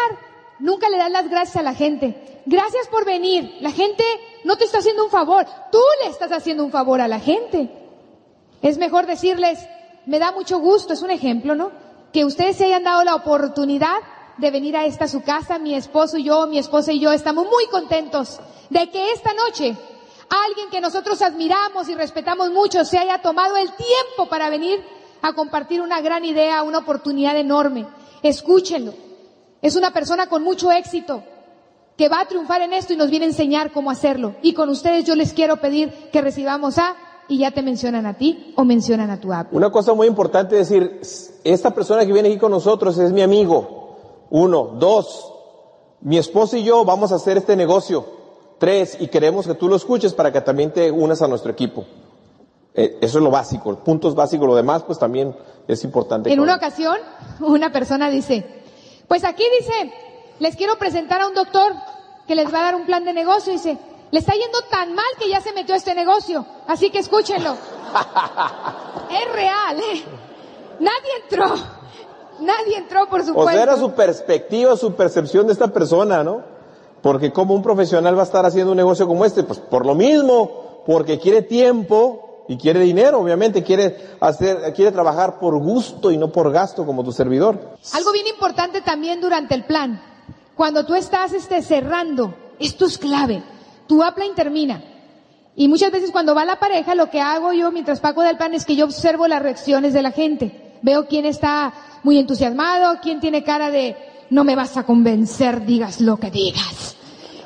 nunca 0.61 0.89
le 0.89 0.99
das 0.99 1.11
las 1.11 1.29
gracias 1.29 1.57
a 1.57 1.63
la 1.63 1.75
gente. 1.75 2.43
Gracias 2.47 2.87
por 2.89 3.05
venir. 3.05 3.57
La 3.61 3.73
gente 3.73 4.05
no 4.45 4.57
te 4.57 4.65
está 4.65 4.79
haciendo 4.79 5.05
un 5.05 5.11
favor, 5.11 5.47
tú 5.71 5.79
le 6.03 6.11
estás 6.11 6.31
haciendo 6.33 6.65
un 6.65 6.71
favor 6.71 7.01
a 7.01 7.09
la 7.09 7.21
gente. 7.21 7.71
Es 8.63 8.79
mejor 8.79 9.07
decirles, 9.07 9.59
me 10.07 10.19
da 10.19 10.33
mucho 10.33 10.59
gusto, 10.59 10.93
es 10.93 11.03
un 11.03 11.11
ejemplo, 11.11 11.55
¿no? 11.55 11.71
Que 12.13 12.25
ustedes 12.25 12.57
se 12.57 12.67
hayan 12.67 12.85
dado 12.85 13.05
la 13.05 13.15
oportunidad 13.15 13.97
de 14.39 14.51
venir 14.51 14.77
a 14.77 14.85
esta 14.85 15.09
su 15.09 15.23
casa, 15.23 15.59
mi 15.59 15.75
esposo 15.75 16.19
y 16.19 16.25
yo, 16.25 16.47
mi 16.47 16.59
esposa 16.59 16.93
y 16.93 17.01
yo 17.01 17.13
estamos 17.13 17.47
muy 17.47 17.67
contentos 17.67 18.41
de 18.71 18.91
que 18.91 19.13
esta 19.13 19.33
noche 19.35 19.77
alguien 20.47 20.71
que 20.71 20.81
nosotros 20.81 21.21
admiramos 21.23 21.89
y 21.89 21.95
respetamos 21.95 22.51
mucho 22.51 22.85
se 22.85 22.99
haya 22.99 23.21
tomado 23.21 23.57
el 23.57 23.71
tiempo 23.73 24.29
para 24.29 24.49
venir 24.51 24.83
a 25.21 25.35
compartir 25.35 25.81
una 25.81 26.01
gran 26.01 26.25
idea, 26.25 26.63
una 26.63 26.79
oportunidad 26.79 27.37
enorme. 27.37 27.87
Escúchenlo. 28.23 28.95
Es 29.61 29.77
una 29.77 29.93
persona 29.93 30.27
con 30.27 30.43
mucho 30.43 30.73
éxito 30.73 31.23
que 31.97 32.09
va 32.09 32.21
a 32.21 32.27
triunfar 32.27 32.63
en 32.63 32.73
esto 32.73 32.93
y 32.93 32.97
nos 32.97 33.11
viene 33.11 33.27
a 33.27 33.29
enseñar 33.29 33.71
cómo 33.73 33.91
hacerlo. 33.91 34.35
Y 34.43 34.55
con 34.55 34.69
ustedes 34.69 35.05
yo 35.05 35.15
les 35.15 35.33
quiero 35.33 35.59
pedir 35.59 35.93
que 36.11 36.21
recibamos 36.21 36.79
a 36.79 36.97
y 37.33 37.39
ya 37.39 37.51
te 37.51 37.63
mencionan 37.63 38.05
a 38.05 38.13
ti 38.13 38.53
o 38.57 38.65
mencionan 38.65 39.09
a 39.09 39.19
tu 39.19 39.33
app. 39.33 39.55
Una 39.55 39.71
cosa 39.71 39.95
muy 39.95 40.07
importante 40.07 40.61
es 40.61 40.69
decir, 40.69 41.01
esta 41.45 41.71
persona 41.71 42.05
que 42.05 42.13
viene 42.13 42.29
aquí 42.29 42.37
con 42.37 42.51
nosotros 42.51 42.99
es 42.99 43.11
mi 43.11 43.23
amigo. 43.23 44.27
Uno, 44.29 44.75
dos, 44.79 45.33
mi 46.03 46.19
esposo 46.19 46.59
y 46.59 46.63
yo 46.63 46.85
vamos 46.85 47.11
a 47.11 47.15
hacer 47.15 47.39
este 47.39 47.57
negocio. 47.57 48.05
Tres, 48.59 48.99
y 49.01 49.09
queremos 49.09 49.47
que 49.47 49.55
tú 49.55 49.67
lo 49.67 49.77
escuches 49.77 50.13
para 50.13 50.31
que 50.31 50.43
también 50.43 50.73
te 50.73 50.91
unas 50.91 51.23
a 51.23 51.27
nuestro 51.27 51.51
equipo. 51.51 51.87
Eh, 52.75 52.99
eso 53.01 53.17
es 53.17 53.25
lo 53.25 53.31
básico, 53.31 53.75
puntos 53.77 54.15
básicos, 54.15 54.47
lo 54.47 54.55
demás 54.55 54.83
pues 54.83 54.99
también 54.99 55.35
es 55.67 55.83
importante. 55.85 56.31
En 56.31 56.39
una 56.39 56.57
ocasión, 56.57 56.99
una 57.41 57.73
persona 57.73 58.11
dice, 58.11 58.45
pues 59.09 59.25
aquí 59.25 59.45
dice, 59.59 59.91
les 60.39 60.55
quiero 60.55 60.77
presentar 60.77 61.23
a 61.23 61.29
un 61.29 61.35
doctor 61.35 61.73
que 62.27 62.35
les 62.35 62.53
va 62.53 62.61
a 62.61 62.63
dar 62.65 62.75
un 62.75 62.85
plan 62.85 63.05
de 63.05 63.15
negocio. 63.15 63.55
Dice, 63.55 63.79
le 64.13 64.19
está 64.19 64.35
yendo 64.35 64.61
tan 64.71 64.95
mal 64.95 65.07
que 65.19 65.29
ya 65.31 65.41
se 65.41 65.55
metió 65.55 65.75
a 65.75 65.79
este 65.79 65.95
negocio. 65.95 66.45
Así 66.69 66.91
que 66.91 66.99
escúchenlo. 66.99 67.53
es 69.11 69.33
real, 69.33 69.79
¿eh? 69.79 70.05
Nadie 70.79 71.11
entró. 71.23 71.55
Nadie 72.41 72.77
entró 72.77 73.09
por 73.09 73.25
su 73.25 73.37
O 73.37 73.49
sea, 73.49 73.63
era 73.63 73.77
su 73.79 73.93
perspectiva, 73.93 74.77
su 74.77 74.93
percepción 74.93 75.47
de 75.47 75.55
esta 75.55 75.69
persona, 75.69 76.23
¿no? 76.23 76.43
Porque 77.01 77.33
como 77.33 77.55
un 77.55 77.63
profesional 77.63 78.15
va 78.15 78.21
a 78.21 78.25
estar 78.25 78.45
haciendo 78.45 78.73
un 78.73 78.77
negocio 78.77 79.07
como 79.07 79.25
este, 79.25 79.45
pues 79.45 79.59
por 79.59 79.87
lo 79.87 79.95
mismo, 79.95 80.83
porque 80.85 81.19
quiere 81.19 81.41
tiempo 81.41 82.45
y 82.49 82.59
quiere 82.59 82.81
dinero, 82.81 83.19
obviamente, 83.19 83.63
quiere 83.63 83.97
hacer, 84.21 84.75
quiere 84.75 84.93
trabajar 84.93 85.39
por 85.39 85.57
gusto 85.59 86.11
y 86.11 86.19
no 86.19 86.31
por 86.31 86.53
gasto 86.53 86.85
como 86.85 87.03
tu 87.03 87.13
servidor. 87.13 87.59
Algo 87.95 88.13
bien 88.13 88.27
importante 88.27 88.83
también 88.83 89.23
durante 89.23 89.55
el 89.55 89.65
plan, 89.65 90.03
cuando 90.55 90.85
tú 90.85 90.95
estás 90.95 91.33
este, 91.33 91.63
cerrando, 91.63 92.35
esto 92.59 92.85
es 92.85 92.99
clave 92.99 93.43
tu 93.87 94.05
upline 94.07 94.35
termina. 94.35 94.83
Y 95.55 95.69
muchas 95.69 95.93
veces 95.93 96.11
cuando 96.11 96.35
va 96.35 96.45
la 96.45 96.59
pareja, 96.59 96.95
lo 96.95 97.11
que 97.11 97.21
hago 97.21 97.53
yo 97.53 97.71
mientras 97.71 98.01
pago 98.01 98.23
del 98.23 98.37
plan 98.37 98.55
es 98.55 98.65
que 98.65 98.77
yo 98.77 98.87
observo 98.87 99.29
las 99.29 99.43
reacciones 99.43 99.93
de 99.93 100.03
la 100.03 100.13
gente. 100.13 100.79
Veo 100.83 101.07
quién 101.07 101.27
está 101.27 101.73
muy 102.03 102.19
entusiasmado, 102.19 102.99
quién 103.03 103.21
tiene 103.21 103.45
cara 103.45 103.71
de 103.71 103.97
no 104.31 104.45
me 104.45 104.57
vas 104.57 104.77
a 104.79 104.85
convencer, 104.85 105.67
digas 105.67 106.01
lo 106.01 106.17
que 106.17 106.31
digas. 106.31 106.97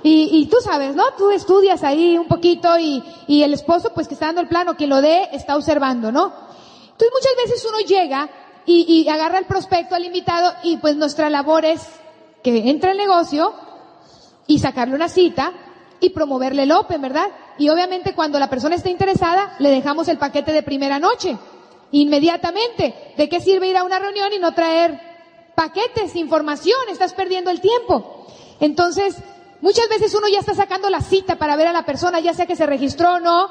Y, 0.05 0.31
y 0.39 0.47
tú 0.47 0.59
sabes, 0.63 0.95
¿no? 0.95 1.03
Tú 1.19 1.31
estudias 1.31 1.83
ahí 1.83 2.17
un 2.17 2.29
poquito 2.29 2.79
y, 2.79 3.03
y 3.27 3.43
el 3.43 3.53
esposo, 3.53 3.93
pues 3.93 4.07
que 4.07 4.15
está 4.15 4.27
dando 4.27 4.41
el 4.41 4.49
plano, 4.49 4.77
quien 4.77 4.91
lo 4.91 5.01
dé, 5.01 5.29
está 5.33 5.57
observando, 5.57 6.13
¿no? 6.13 6.27
Entonces 6.27 7.11
muchas 7.13 7.33
veces 7.45 7.67
uno 7.69 7.79
llega 7.81 8.31
y, 8.65 8.85
y 8.89 9.09
agarra 9.09 9.39
el 9.39 9.47
prospecto 9.47 9.97
al 9.97 10.05
invitado 10.05 10.53
y 10.63 10.77
pues 10.77 10.95
nuestra 10.95 11.29
labor 11.29 11.65
es 11.65 11.83
que 12.45 12.71
entre 12.71 12.93
el 12.93 12.99
negocio 12.99 13.53
y 14.47 14.61
sacarle 14.61 14.95
una 14.95 15.09
cita 15.09 15.53
y 16.01 16.11
promoverle 16.11 16.65
el 16.65 16.73
Open, 16.73 17.01
¿verdad? 17.01 17.29
Y 17.59 17.69
obviamente 17.69 18.15
cuando 18.15 18.39
la 18.39 18.51
persona 18.51 18.75
esté 18.75 18.91
interesada, 18.91 19.57
le 19.59 19.71
dejamos 19.71 20.09
el 20.09 20.19
paquete 20.19 20.53
de 20.53 20.63
primera 20.63 20.99
noche. 20.99 21.37
Inmediatamente. 21.93 23.15
¿De 23.17 23.29
qué 23.29 23.41
sirve 23.41 23.69
ir 23.69 23.77
a 23.77 23.85
una 23.85 23.99
reunión 23.99 24.33
y 24.33 24.39
no 24.39 24.53
traer 24.53 25.01
paquetes, 25.55 26.17
información? 26.17 26.79
Estás 26.91 27.15
perdiendo 27.15 27.51
el 27.51 27.61
tiempo. 27.61 28.27
Entonces, 28.61 29.17
muchas 29.61 29.89
veces 29.89 30.15
uno 30.15 30.29
ya 30.29 30.41
está 30.41 30.55
sacando 30.55 30.91
la 30.91 31.01
cita 31.01 31.37
para 31.37 31.57
ver 31.57 31.69
a 31.69 31.73
la 31.73 31.87
persona, 31.87 32.21
ya 32.21 32.35
sea 32.35 32.47
que 32.47 32.57
se 32.57 32.67
registró 32.67 33.15
o 33.15 33.21
no, 33.21 33.49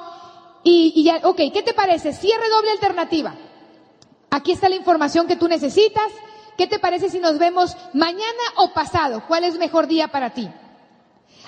y, 0.64 0.94
y 0.96 1.04
ya, 1.04 1.22
ok, 1.24 1.38
¿qué 1.54 1.64
te 1.64 1.74
parece? 1.74 2.12
Cierre 2.14 2.50
doble 2.50 2.72
alternativa. 2.72 3.36
Aquí 4.32 4.52
está 4.52 4.68
la 4.68 4.76
información 4.76 5.28
que 5.28 5.36
tú 5.36 5.48
necesitas. 5.48 6.12
¿Qué 6.58 6.68
te 6.68 6.80
parece 6.80 7.10
si 7.10 7.20
nos 7.20 7.38
vemos 7.38 7.76
mañana 7.94 8.44
o 8.58 8.74
pasado? 8.74 9.24
¿Cuál 9.28 9.44
es 9.44 9.58
mejor 9.58 9.88
día 9.88 10.08
para 10.08 10.32
ti? 10.32 10.50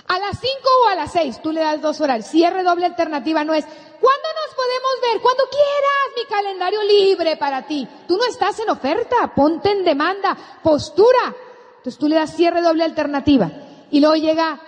A 0.08 0.20
las 0.20 0.40
5 0.40 0.52
o 0.86 0.88
a 0.88 0.96
las 0.96 1.12
6, 1.12 1.42
tú 1.42 1.52
le 1.52 1.60
das 1.62 1.82
dos 1.82 2.00
horas. 2.00 2.26
Cierre 2.30 2.64
doble 2.64 2.86
alternativa 2.86 3.44
no 3.44 3.54
es, 3.54 3.66
¿cuándo 3.66 4.28
nos 4.46 4.56
podemos 4.56 4.92
ver? 5.12 5.22
Cuando 5.22 5.44
quieras, 5.50 6.16
mi 6.16 6.24
calendario 6.26 6.82
libre 6.84 7.36
para 7.38 7.68
ti. 7.68 7.88
Tú 8.08 8.16
no 8.18 8.26
estás 8.26 8.58
en 8.60 8.70
oferta, 8.70 9.34
ponte 9.36 9.70
en 9.72 9.84
demanda, 9.84 10.38
postura. 10.64 11.36
Entonces 11.78 11.98
tú 12.00 12.08
le 12.08 12.16
das 12.16 12.34
cierre 12.36 12.62
doble 12.62 12.86
alternativa. 12.86 13.52
Y 13.92 14.00
luego 14.00 14.16
llega 14.16 14.60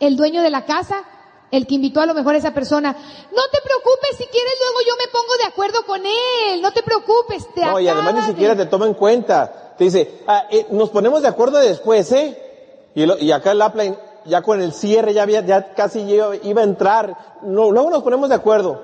el 0.00 0.16
dueño 0.16 0.42
de 0.42 0.50
la 0.50 0.64
casa, 0.64 1.04
el 1.52 1.66
que 1.68 1.76
invitó 1.76 2.00
a 2.00 2.06
lo 2.06 2.14
mejor 2.14 2.34
a 2.34 2.38
esa 2.38 2.52
persona. 2.52 2.90
No 2.92 3.42
te 3.52 3.60
preocupes, 3.62 4.16
si 4.18 4.26
quieres 4.26 4.52
luego 4.60 4.78
yo 4.86 4.96
me 4.96 5.08
pongo 5.12 5.36
de 5.38 5.44
acuerdo 5.44 5.84
con 5.86 6.04
él. 6.04 6.60
No 6.60 6.72
te 6.72 6.82
preocupes, 6.82 7.46
te 7.54 7.60
No, 7.64 7.78
y 7.78 7.86
además 7.88 8.14
ni 8.14 8.22
siquiera 8.22 8.56
te 8.56 8.66
toma 8.66 8.86
en 8.86 8.94
cuenta. 8.94 9.74
Te 9.78 9.84
dice, 9.84 10.22
ah, 10.26 10.46
eh, 10.50 10.66
nos 10.70 10.90
ponemos 10.90 11.22
de 11.22 11.28
acuerdo 11.28 11.58
después, 11.58 12.10
¿eh? 12.12 12.90
Y, 12.96 13.06
lo- 13.06 13.16
y 13.18 13.30
acá 13.30 13.52
el 13.52 13.62
upline, 13.62 13.96
ya 14.28 14.42
con 14.42 14.60
el 14.60 14.72
cierre, 14.72 15.14
ya, 15.14 15.22
había, 15.22 15.40
ya 15.44 15.74
casi 15.74 16.00
iba, 16.00 16.60
a 16.60 16.64
entrar. 16.64 17.16
No, 17.42 17.70
luego 17.70 17.90
nos 17.90 18.02
ponemos 18.02 18.28
de 18.28 18.34
acuerdo. 18.34 18.82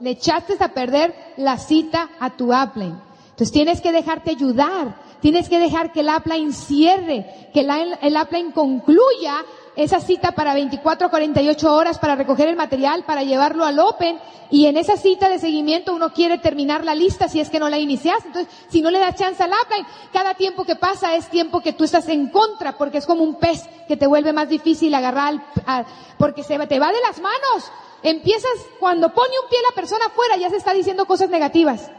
Le 0.00 0.10
echaste 0.10 0.56
a 0.60 0.68
perder 0.68 1.14
la 1.36 1.58
cita 1.58 2.10
a 2.20 2.30
tu 2.30 2.52
upline. 2.54 3.00
Entonces 3.30 3.52
tienes 3.52 3.80
que 3.80 3.92
dejarte 3.92 4.30
ayudar. 4.30 4.96
Tienes 5.20 5.48
que 5.48 5.60
dejar 5.60 5.92
que 5.92 6.00
el 6.00 6.08
upline 6.08 6.52
cierre, 6.52 7.50
que 7.54 7.62
la- 7.62 7.80
el 7.80 8.16
upline 8.16 8.50
concluya 8.52 9.36
esa 9.74 10.00
cita 10.00 10.32
para 10.32 10.54
24 10.54 11.06
a 11.06 11.10
48 11.10 11.74
horas 11.74 11.98
para 11.98 12.14
recoger 12.14 12.48
el 12.48 12.56
material, 12.56 13.04
para 13.04 13.22
llevarlo 13.22 13.64
al 13.64 13.78
Open. 13.78 14.18
Y 14.50 14.66
en 14.66 14.76
esa 14.76 14.98
cita 14.98 15.30
de 15.30 15.38
seguimiento 15.38 15.94
uno 15.94 16.12
quiere 16.12 16.36
terminar 16.36 16.84
la 16.84 16.94
lista 16.94 17.26
si 17.28 17.40
es 17.40 17.48
que 17.48 17.58
no 17.58 17.70
la 17.70 17.78
iniciaste. 17.78 18.26
Entonces, 18.28 18.52
si 18.68 18.82
no 18.82 18.90
le 18.90 18.98
das 18.98 19.14
chance 19.16 19.42
al 19.42 19.50
upline, 19.50 19.86
cada 20.12 20.34
tiempo 20.34 20.64
que 20.64 20.76
pasa 20.76 21.14
es 21.14 21.28
tiempo 21.30 21.62
que 21.62 21.72
tú 21.72 21.84
estás 21.84 22.06
en 22.08 22.28
contra, 22.28 22.76
porque 22.76 22.98
es 22.98 23.06
como 23.06 23.22
un 23.24 23.36
pez 23.36 23.62
que 23.88 23.96
te 23.96 24.06
vuelve 24.06 24.34
más 24.34 24.50
difícil 24.50 24.94
agarrar, 24.94 25.42
a- 25.66 25.84
porque 26.18 26.42
se 26.42 26.58
te 26.66 26.78
va 26.78 26.92
de 26.92 27.00
las 27.00 27.18
manos. 27.20 27.70
Empiezas, 28.02 28.50
cuando 28.78 29.14
pone 29.14 29.30
un 29.42 29.48
pie 29.48 29.58
la 29.66 29.74
persona 29.74 30.04
afuera, 30.06 30.36
ya 30.36 30.50
se 30.50 30.56
está 30.56 30.74
diciendo 30.74 31.06
cosas 31.06 31.30
negativas. 31.30 31.90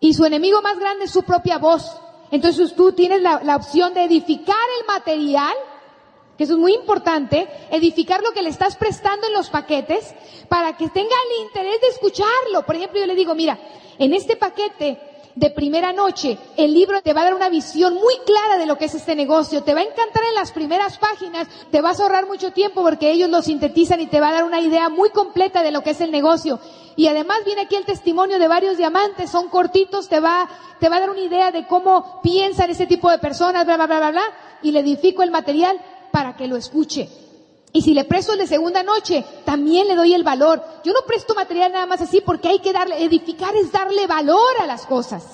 Y 0.00 0.14
su 0.14 0.24
enemigo 0.24 0.62
más 0.62 0.78
grande 0.78 1.04
es 1.04 1.10
su 1.10 1.22
propia 1.22 1.58
voz. 1.58 1.84
Entonces 2.30 2.74
tú 2.74 2.92
tienes 2.92 3.20
la 3.20 3.56
opción 3.56 3.92
de 3.92 4.04
edificar 4.04 4.56
el 4.80 4.86
material, 4.86 5.54
que 6.38 6.44
eso 6.44 6.52
es 6.52 6.58
muy 6.60 6.72
importante, 6.72 7.48
edificar 7.72 8.22
lo 8.22 8.30
que 8.30 8.42
le 8.42 8.48
estás 8.48 8.76
prestando 8.76 9.26
en 9.26 9.32
los 9.32 9.50
paquetes 9.50 10.14
para 10.48 10.76
que 10.76 10.88
tenga 10.88 11.08
el 11.10 11.44
interés 11.44 11.80
de 11.80 11.88
escucharlo. 11.88 12.64
Por 12.64 12.76
ejemplo, 12.76 13.00
yo 13.00 13.06
le 13.06 13.16
digo, 13.16 13.34
mira, 13.34 13.58
en 13.98 14.14
este 14.14 14.36
paquete 14.36 15.00
de 15.34 15.50
primera 15.50 15.92
noche, 15.92 16.38
el 16.56 16.72
libro 16.72 17.02
te 17.02 17.12
va 17.12 17.22
a 17.22 17.24
dar 17.24 17.34
una 17.34 17.48
visión 17.48 17.94
muy 17.94 18.14
clara 18.24 18.56
de 18.56 18.66
lo 18.66 18.78
que 18.78 18.84
es 18.84 18.94
este 18.94 19.16
negocio, 19.16 19.64
te 19.64 19.74
va 19.74 19.80
a 19.80 19.84
encantar 19.84 20.22
en 20.28 20.34
las 20.36 20.52
primeras 20.52 20.98
páginas, 20.98 21.48
te 21.72 21.80
vas 21.80 21.98
a 21.98 22.04
ahorrar 22.04 22.26
mucho 22.28 22.52
tiempo 22.52 22.82
porque 22.82 23.10
ellos 23.10 23.28
lo 23.28 23.42
sintetizan 23.42 24.00
y 24.00 24.06
te 24.06 24.20
va 24.20 24.28
a 24.28 24.34
dar 24.34 24.44
una 24.44 24.60
idea 24.60 24.88
muy 24.88 25.10
completa 25.10 25.64
de 25.64 25.72
lo 25.72 25.82
que 25.82 25.90
es 25.90 26.00
el 26.00 26.12
negocio. 26.12 26.60
Y 26.94 27.08
además 27.08 27.38
viene 27.44 27.62
aquí 27.62 27.74
el 27.74 27.84
testimonio 27.84 28.38
de 28.38 28.46
varios 28.46 28.76
diamantes, 28.76 29.28
son 29.30 29.48
cortitos, 29.48 30.08
te 30.08 30.20
va, 30.20 30.48
te 30.78 30.88
va 30.88 30.96
a 30.96 31.00
dar 31.00 31.10
una 31.10 31.20
idea 31.20 31.50
de 31.50 31.66
cómo 31.66 32.20
piensan 32.22 32.70
ese 32.70 32.86
tipo 32.86 33.10
de 33.10 33.18
personas, 33.18 33.64
bla, 33.64 33.76
bla, 33.76 33.86
bla, 33.86 33.98
bla, 33.98 34.10
bla, 34.12 34.24
y 34.62 34.70
le 34.70 34.80
edifico 34.80 35.24
el 35.24 35.32
material 35.32 35.80
para 36.10 36.36
que 36.36 36.46
lo 36.46 36.56
escuche. 36.56 37.08
Y 37.72 37.82
si 37.82 37.94
le 37.94 38.04
presto 38.04 38.32
el 38.32 38.38
de 38.38 38.46
segunda 38.46 38.82
noche, 38.82 39.24
también 39.44 39.88
le 39.88 39.94
doy 39.94 40.14
el 40.14 40.24
valor. 40.24 40.62
Yo 40.84 40.92
no 40.92 41.00
presto 41.06 41.34
material 41.34 41.72
nada 41.72 41.86
más 41.86 42.00
así 42.00 42.20
porque 42.20 42.48
hay 42.48 42.60
que 42.60 42.72
darle, 42.72 43.04
edificar 43.04 43.54
es 43.56 43.70
darle 43.70 44.06
valor 44.06 44.60
a 44.60 44.66
las 44.66 44.86
cosas. 44.86 45.24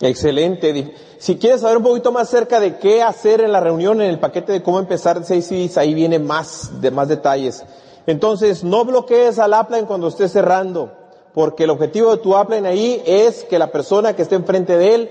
Excelente. 0.00 0.94
Si 1.18 1.36
quieres 1.36 1.62
saber 1.62 1.78
un 1.78 1.84
poquito 1.84 2.12
más 2.12 2.28
acerca 2.28 2.60
de 2.60 2.78
qué 2.78 3.02
hacer 3.02 3.40
en 3.40 3.52
la 3.52 3.60
reunión, 3.60 4.02
en 4.02 4.10
el 4.10 4.18
paquete 4.18 4.52
de 4.52 4.62
cómo 4.62 4.78
empezar 4.78 5.24
seis 5.24 5.46
CDs, 5.46 5.78
ahí 5.78 5.94
viene 5.94 6.18
más, 6.18 6.80
de 6.80 6.90
más 6.90 7.08
detalles. 7.08 7.64
Entonces, 8.06 8.64
no 8.64 8.84
bloquees 8.84 9.38
al 9.38 9.54
upline 9.58 9.86
cuando 9.86 10.08
estés 10.08 10.32
cerrando, 10.32 10.92
porque 11.32 11.64
el 11.64 11.70
objetivo 11.70 12.10
de 12.10 12.22
tu 12.22 12.36
upline 12.36 12.66
ahí 12.66 13.02
es 13.06 13.44
que 13.44 13.58
la 13.58 13.72
persona 13.72 14.14
que 14.14 14.22
esté 14.22 14.34
enfrente 14.34 14.76
de 14.76 14.94
él 14.94 15.10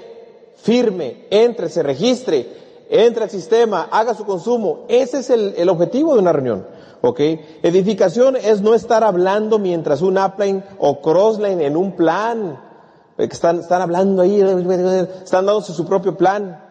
firme, 0.57 1.25
entre, 1.31 1.69
se 1.69 1.81
registre, 1.81 2.62
entre 2.89 3.23
al 3.23 3.29
sistema, 3.29 3.87
haga 3.91 4.13
su 4.13 4.25
consumo. 4.25 4.85
Ese 4.87 5.19
es 5.19 5.29
el, 5.29 5.53
el 5.57 5.69
objetivo 5.69 6.13
de 6.13 6.19
una 6.19 6.33
reunión. 6.33 6.65
¿Ok? 7.05 7.19
Edificación 7.63 8.37
es 8.37 8.61
no 8.61 8.73
estar 8.73 9.03
hablando 9.03 9.59
mientras 9.59 10.01
un 10.01 10.17
upline 10.17 10.63
o 10.79 11.01
crossline 11.01 11.59
en 11.59 11.75
un 11.75 11.97
plan, 11.97 12.57
eh, 13.17 13.27
están, 13.29 13.59
están 13.59 13.81
hablando 13.81 14.21
ahí, 14.21 14.39
están 14.39 15.45
dándose 15.45 15.73
su 15.73 15.85
propio 15.85 16.15
plan. 16.15 16.63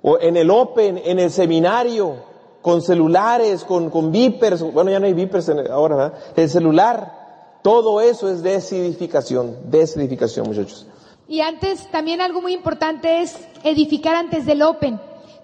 O 0.00 0.18
en 0.18 0.38
el 0.38 0.50
Open, 0.50 1.02
en 1.04 1.18
el 1.18 1.30
seminario, 1.30 2.14
con 2.62 2.80
celulares, 2.80 3.64
con, 3.64 3.90
con 3.90 4.10
vipers, 4.10 4.62
bueno 4.72 4.90
ya 4.90 4.98
no 4.98 5.04
hay 5.04 5.12
vipers 5.12 5.50
ahora, 5.70 5.96
¿verdad? 5.96 6.18
El 6.36 6.48
celular, 6.48 7.58
todo 7.62 8.00
eso 8.00 8.30
es 8.30 8.42
desedificación, 8.42 9.58
desedificación 9.70 10.46
muchachos. 10.46 10.86
Y 11.28 11.42
antes, 11.42 11.86
también 11.90 12.20
algo 12.20 12.40
muy 12.40 12.54
importante 12.54 13.20
es 13.20 13.36
edificar 13.62 14.16
antes 14.16 14.46
del 14.46 14.62
Open. 14.62 14.98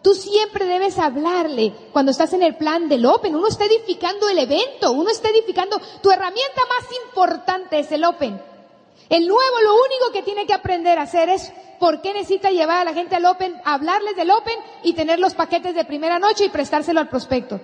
Tú 0.06 0.14
siempre 0.14 0.66
debes 0.66 1.00
hablarle 1.00 1.72
cuando 1.92 2.12
estás 2.12 2.32
en 2.32 2.44
el 2.44 2.54
plan 2.54 2.88
del 2.88 3.04
Open. 3.06 3.34
Uno 3.34 3.48
está 3.48 3.64
edificando 3.64 4.28
el 4.28 4.38
evento, 4.38 4.92
uno 4.92 5.10
está 5.10 5.30
edificando, 5.30 5.80
tu 6.00 6.12
herramienta 6.12 6.62
más 6.68 6.86
importante 7.04 7.80
es 7.80 7.90
el 7.90 8.04
Open. 8.04 8.40
El 9.08 9.26
nuevo 9.26 9.60
lo 9.64 9.74
único 9.74 10.12
que 10.12 10.22
tiene 10.22 10.46
que 10.46 10.54
aprender 10.54 11.00
a 11.00 11.02
hacer 11.02 11.28
es 11.28 11.52
por 11.80 12.02
qué 12.02 12.12
necesita 12.12 12.52
llevar 12.52 12.82
a 12.82 12.84
la 12.84 12.94
gente 12.94 13.16
al 13.16 13.24
Open, 13.24 13.60
hablarles 13.64 14.14
del 14.14 14.30
Open 14.30 14.54
y 14.84 14.92
tener 14.92 15.18
los 15.18 15.34
paquetes 15.34 15.74
de 15.74 15.84
primera 15.84 16.20
noche 16.20 16.44
y 16.44 16.50
prestárselo 16.50 17.00
al 17.00 17.08
prospecto. 17.08 17.60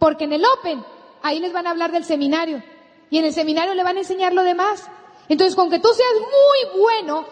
Porque 0.00 0.24
en 0.24 0.32
el 0.32 0.42
Open, 0.58 0.84
ahí 1.22 1.38
les 1.38 1.52
van 1.52 1.68
a 1.68 1.70
hablar 1.70 1.92
del 1.92 2.04
seminario. 2.04 2.64
Y 3.10 3.18
en 3.18 3.26
el 3.26 3.32
seminario 3.32 3.74
le 3.74 3.84
van 3.84 3.94
a 3.94 4.00
enseñar 4.00 4.32
lo 4.32 4.42
demás. 4.42 4.90
Entonces, 5.28 5.54
con 5.54 5.70
que 5.70 5.78
tú 5.78 5.90
seas 5.94 6.14
muy 6.14 6.80
bueno, 6.80 7.26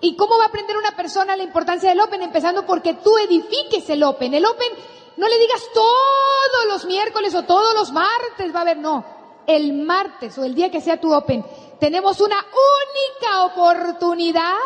¿y 0.00 0.16
cómo 0.16 0.38
va 0.38 0.44
a 0.44 0.48
aprender 0.48 0.76
una 0.76 0.96
persona 0.96 1.36
la 1.36 1.42
importancia 1.42 1.88
del 1.88 2.00
Open? 2.00 2.22
Empezando 2.22 2.66
porque 2.66 2.94
tú 2.94 3.16
edifiques 3.18 3.88
el 3.90 4.02
Open. 4.02 4.34
El 4.34 4.46
Open, 4.46 4.72
no 5.16 5.28
le 5.28 5.38
digas 5.38 5.62
todos 5.72 6.66
los 6.68 6.84
miércoles 6.84 7.34
o 7.34 7.44
todos 7.44 7.74
los 7.74 7.92
martes 7.92 8.54
va 8.54 8.58
a 8.58 8.62
haber, 8.62 8.78
no. 8.78 9.04
El 9.46 9.72
martes 9.72 10.36
o 10.38 10.44
el 10.44 10.54
día 10.54 10.70
que 10.70 10.80
sea 10.80 11.00
tu 11.00 11.12
Open, 11.12 11.44
tenemos 11.78 12.20
una 12.20 12.36
única 12.36 13.44
oportunidad 13.44 14.56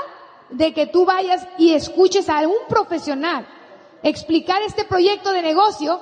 de 0.50 0.72
que 0.74 0.86
tú 0.86 1.04
vayas 1.04 1.46
y 1.58 1.74
escuches 1.74 2.28
a 2.28 2.40
un 2.40 2.66
profesional 2.68 3.46
explicar 4.02 4.62
este 4.62 4.84
proyecto 4.84 5.32
de 5.32 5.42
negocio 5.42 6.00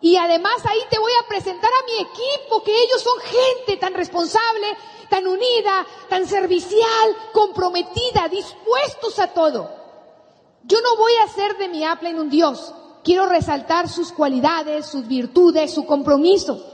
y 0.00 0.16
además 0.16 0.64
ahí 0.64 0.80
te 0.88 0.98
voy 0.98 1.12
a 1.22 1.28
presentar 1.28 1.70
a 1.70 1.84
mi 1.84 1.92
equipo, 1.92 2.62
que 2.62 2.72
ellos 2.84 3.02
son 3.02 3.18
gente 3.20 3.76
tan 3.76 3.94
responsable, 3.94 4.66
tan 5.10 5.26
unida, 5.26 5.86
tan 6.08 6.26
servicial, 6.26 7.16
comprometida, 7.32 8.28
dispuestos 8.30 9.18
a 9.18 9.28
todo. 9.28 9.70
Yo 10.64 10.80
no 10.80 10.96
voy 10.96 11.12
a 11.20 11.24
hacer 11.24 11.56
de 11.58 11.68
mi 11.68 11.84
Apple 11.84 12.18
un 12.18 12.30
Dios. 12.30 12.74
Quiero 13.04 13.26
resaltar 13.26 13.88
sus 13.88 14.12
cualidades, 14.12 14.86
sus 14.86 15.06
virtudes, 15.06 15.72
su 15.72 15.84
compromiso. 15.84 16.64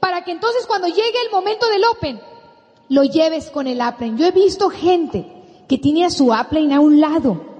Para 0.00 0.24
que 0.24 0.32
entonces 0.32 0.66
cuando 0.66 0.88
llegue 0.88 1.22
el 1.24 1.30
momento 1.30 1.68
del 1.68 1.84
Open, 1.84 2.20
lo 2.88 3.04
lleves 3.04 3.50
con 3.50 3.66
el 3.66 3.80
Apple. 3.80 4.14
Yo 4.16 4.26
he 4.26 4.32
visto 4.32 4.70
gente 4.70 5.26
que 5.68 5.78
tiene 5.78 6.04
a 6.04 6.10
su 6.10 6.32
Apple 6.32 6.72
a 6.74 6.80
un 6.80 7.00
lado 7.00 7.51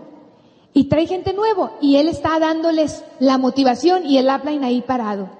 y 0.75 0.85
trae 0.85 1.07
gente 1.07 1.33
nuevo 1.33 1.77
y 1.81 1.97
él 1.97 2.09
está 2.09 2.39
dándoles 2.39 3.05
la 3.19 3.39
motivación 3.39 4.07
y 4.07 4.19
el 4.19 4.29
upline 4.29 4.65
ahí 4.65 4.83
parado. 4.83 5.31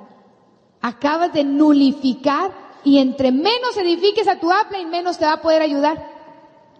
Acabas 0.81 1.33
de 1.33 1.45
nulificar 1.45 2.51
y 2.85 2.99
entre 2.99 3.33
menos 3.33 3.77
edifiques 3.77 4.29
a 4.29 4.41
tu 4.41 4.49
upline, 4.51 4.91
menos 4.91 5.19
te 5.19 5.25
va 5.25 5.35
a 5.35 5.43
poder 5.43 5.63
ayudar. 5.63 6.11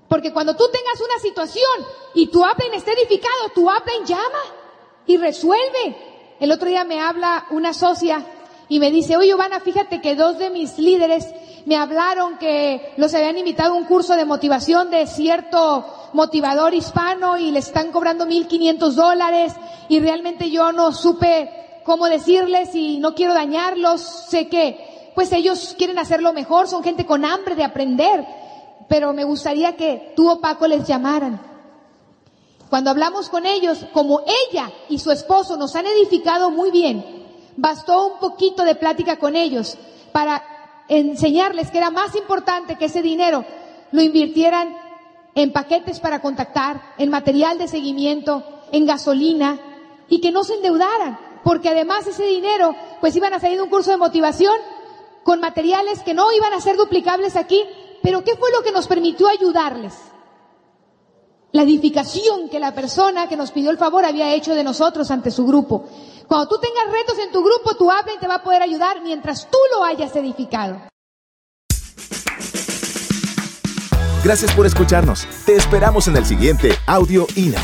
Porque 0.09 0.33
cuando 0.33 0.55
tú 0.55 0.65
tengas 0.71 1.01
una 1.01 1.19
situación 1.21 1.87
y 2.15 2.27
tu 2.27 2.45
upline 2.45 2.75
esté 2.75 2.93
edificado, 2.93 3.49
tu 3.55 3.63
upline 3.63 4.05
llama 4.05 4.41
y 5.07 5.17
resuelve. 5.17 5.97
El 6.39 6.53
otro 6.53 6.69
día 6.69 6.85
me 6.85 7.01
habla 7.01 7.47
una 7.51 7.73
socia 7.73 8.25
y 8.69 8.79
me 8.81 8.91
dice, 8.91 9.17
oye, 9.17 9.31
Ivana, 9.31 9.61
fíjate 9.61 10.01
que 10.01 10.17
dos 10.17 10.39
de 10.39 10.51
mis 10.51 10.79
líderes 10.79 11.29
me 11.67 11.77
hablaron 11.77 12.39
que 12.39 12.93
los 12.97 13.15
habían 13.15 13.39
invitado 13.39 13.75
a 13.75 13.77
un 13.77 13.85
curso 13.85 14.17
de 14.17 14.25
motivación 14.25 14.91
de 14.91 15.07
cierto 15.07 15.87
motivador 16.13 16.75
hispano 16.75 17.39
y 17.39 17.51
le 17.51 17.61
están 17.61 17.93
cobrando 17.93 18.27
1.500 18.27 18.91
dólares 18.93 19.53
y 19.89 20.01
realmente 20.01 20.51
yo 20.51 20.73
no 20.73 20.93
supe 20.93 21.51
cómo 21.85 22.07
decirles 22.07 22.75
y 22.75 22.99
no 22.99 23.15
quiero 23.15 23.35
dañarlos, 23.35 24.01
sé 24.01 24.49
que 24.49 25.13
pues 25.15 25.33
ellos 25.33 25.75
quieren 25.77 25.99
hacerlo 25.99 26.33
mejor, 26.33 26.69
son 26.69 26.83
gente 26.83 27.05
con 27.05 27.25
hambre 27.25 27.55
de 27.55 27.65
aprender, 27.65 28.25
pero 28.89 29.13
me 29.13 29.25
gustaría 29.25 29.77
que 29.77 30.13
tú 30.17 30.31
o 30.31 30.41
Paco 30.41 30.67
les 30.67 30.87
llamaran. 30.87 31.41
Cuando 32.71 32.91
hablamos 32.91 33.29
con 33.29 33.45
ellos, 33.45 33.85
como 33.93 34.23
ella 34.51 34.71
y 34.89 34.99
su 34.99 35.11
esposo 35.11 35.59
nos 35.59 35.77
han 35.77 35.87
edificado 35.87 36.51
muy 36.51 36.71
bien, 36.71 37.22
bastó 37.57 38.07
un 38.07 38.19
poquito 38.19 38.65
de 38.65 38.75
plática 38.75 39.17
con 39.17 39.37
ellos 39.37 39.77
para 40.13 40.43
enseñarles 40.89 41.71
que 41.71 41.79
era 41.79 41.91
más 41.91 42.15
importante 42.17 42.77
que 42.77 42.87
ese 42.87 43.03
dinero 43.03 43.45
lo 43.93 44.03
invirtieran 44.03 44.77
en 45.35 45.53
paquetes 45.53 46.01
para 46.01 46.21
contactar, 46.21 46.81
en 46.99 47.11
material 47.11 47.59
de 47.59 47.69
seguimiento, 47.69 48.43
en 48.73 48.87
gasolina 48.87 49.59
y 50.09 50.21
que 50.21 50.33
no 50.33 50.45
se 50.45 50.55
endeudaran, 50.55 51.19
porque 51.45 51.71
además 51.71 52.07
ese 52.07 52.25
dinero 52.25 52.75
pues 53.01 53.17
iban 53.17 53.33
a 53.33 53.41
salir 53.41 53.57
de 53.57 53.63
un 53.63 53.71
curso 53.71 53.91
de 53.91 53.97
motivación 53.97 54.55
con 55.25 55.41
materiales 55.41 56.01
que 56.03 56.15
no 56.15 56.33
iban 56.33 56.53
a 56.53 56.61
ser 56.61 56.77
duplicables 56.77 57.37
aquí, 57.37 57.63
pero 58.03 58.25
¿qué 58.25 58.37
fue 58.37 58.51
lo 58.51 58.63
que 58.63 58.73
nos 58.73 58.89
permitió 58.89 59.29
ayudarles? 59.29 59.95
La 61.53 61.63
edificación 61.63 62.49
que 62.49 62.59
la 62.59 62.75
persona 62.75 63.29
que 63.29 63.37
nos 63.37 63.53
pidió 63.53 63.71
el 63.71 63.79
favor 63.79 64.05
había 64.05 64.35
hecho 64.35 64.55
de 64.55 64.65
nosotros 64.65 65.11
ante 65.11 65.31
su 65.31 65.47
grupo. 65.47 65.85
Cuando 66.33 66.49
tú 66.49 66.59
tengas 66.63 66.91
retos 66.91 67.19
en 67.19 67.31
tu 67.31 67.45
grupo, 67.45 67.77
tú 67.77 67.91
habla 67.91 68.15
y 68.15 68.19
te 68.19 68.27
va 68.27 68.37
a 68.37 68.43
poder 68.43 68.63
ayudar 68.63 69.03
mientras 69.03 69.51
tú 69.51 69.59
lo 69.71 69.85
hayas 69.85 70.17
edificado. 70.17 70.81
Gracias 74.25 74.51
por 74.55 74.65
escucharnos. 74.65 75.27
Te 75.45 75.57
esperamos 75.57 76.09
en 76.09 76.17
el 76.17 76.25
siguiente 76.25 76.71
Audio 76.87 77.27
INA. 77.37 77.61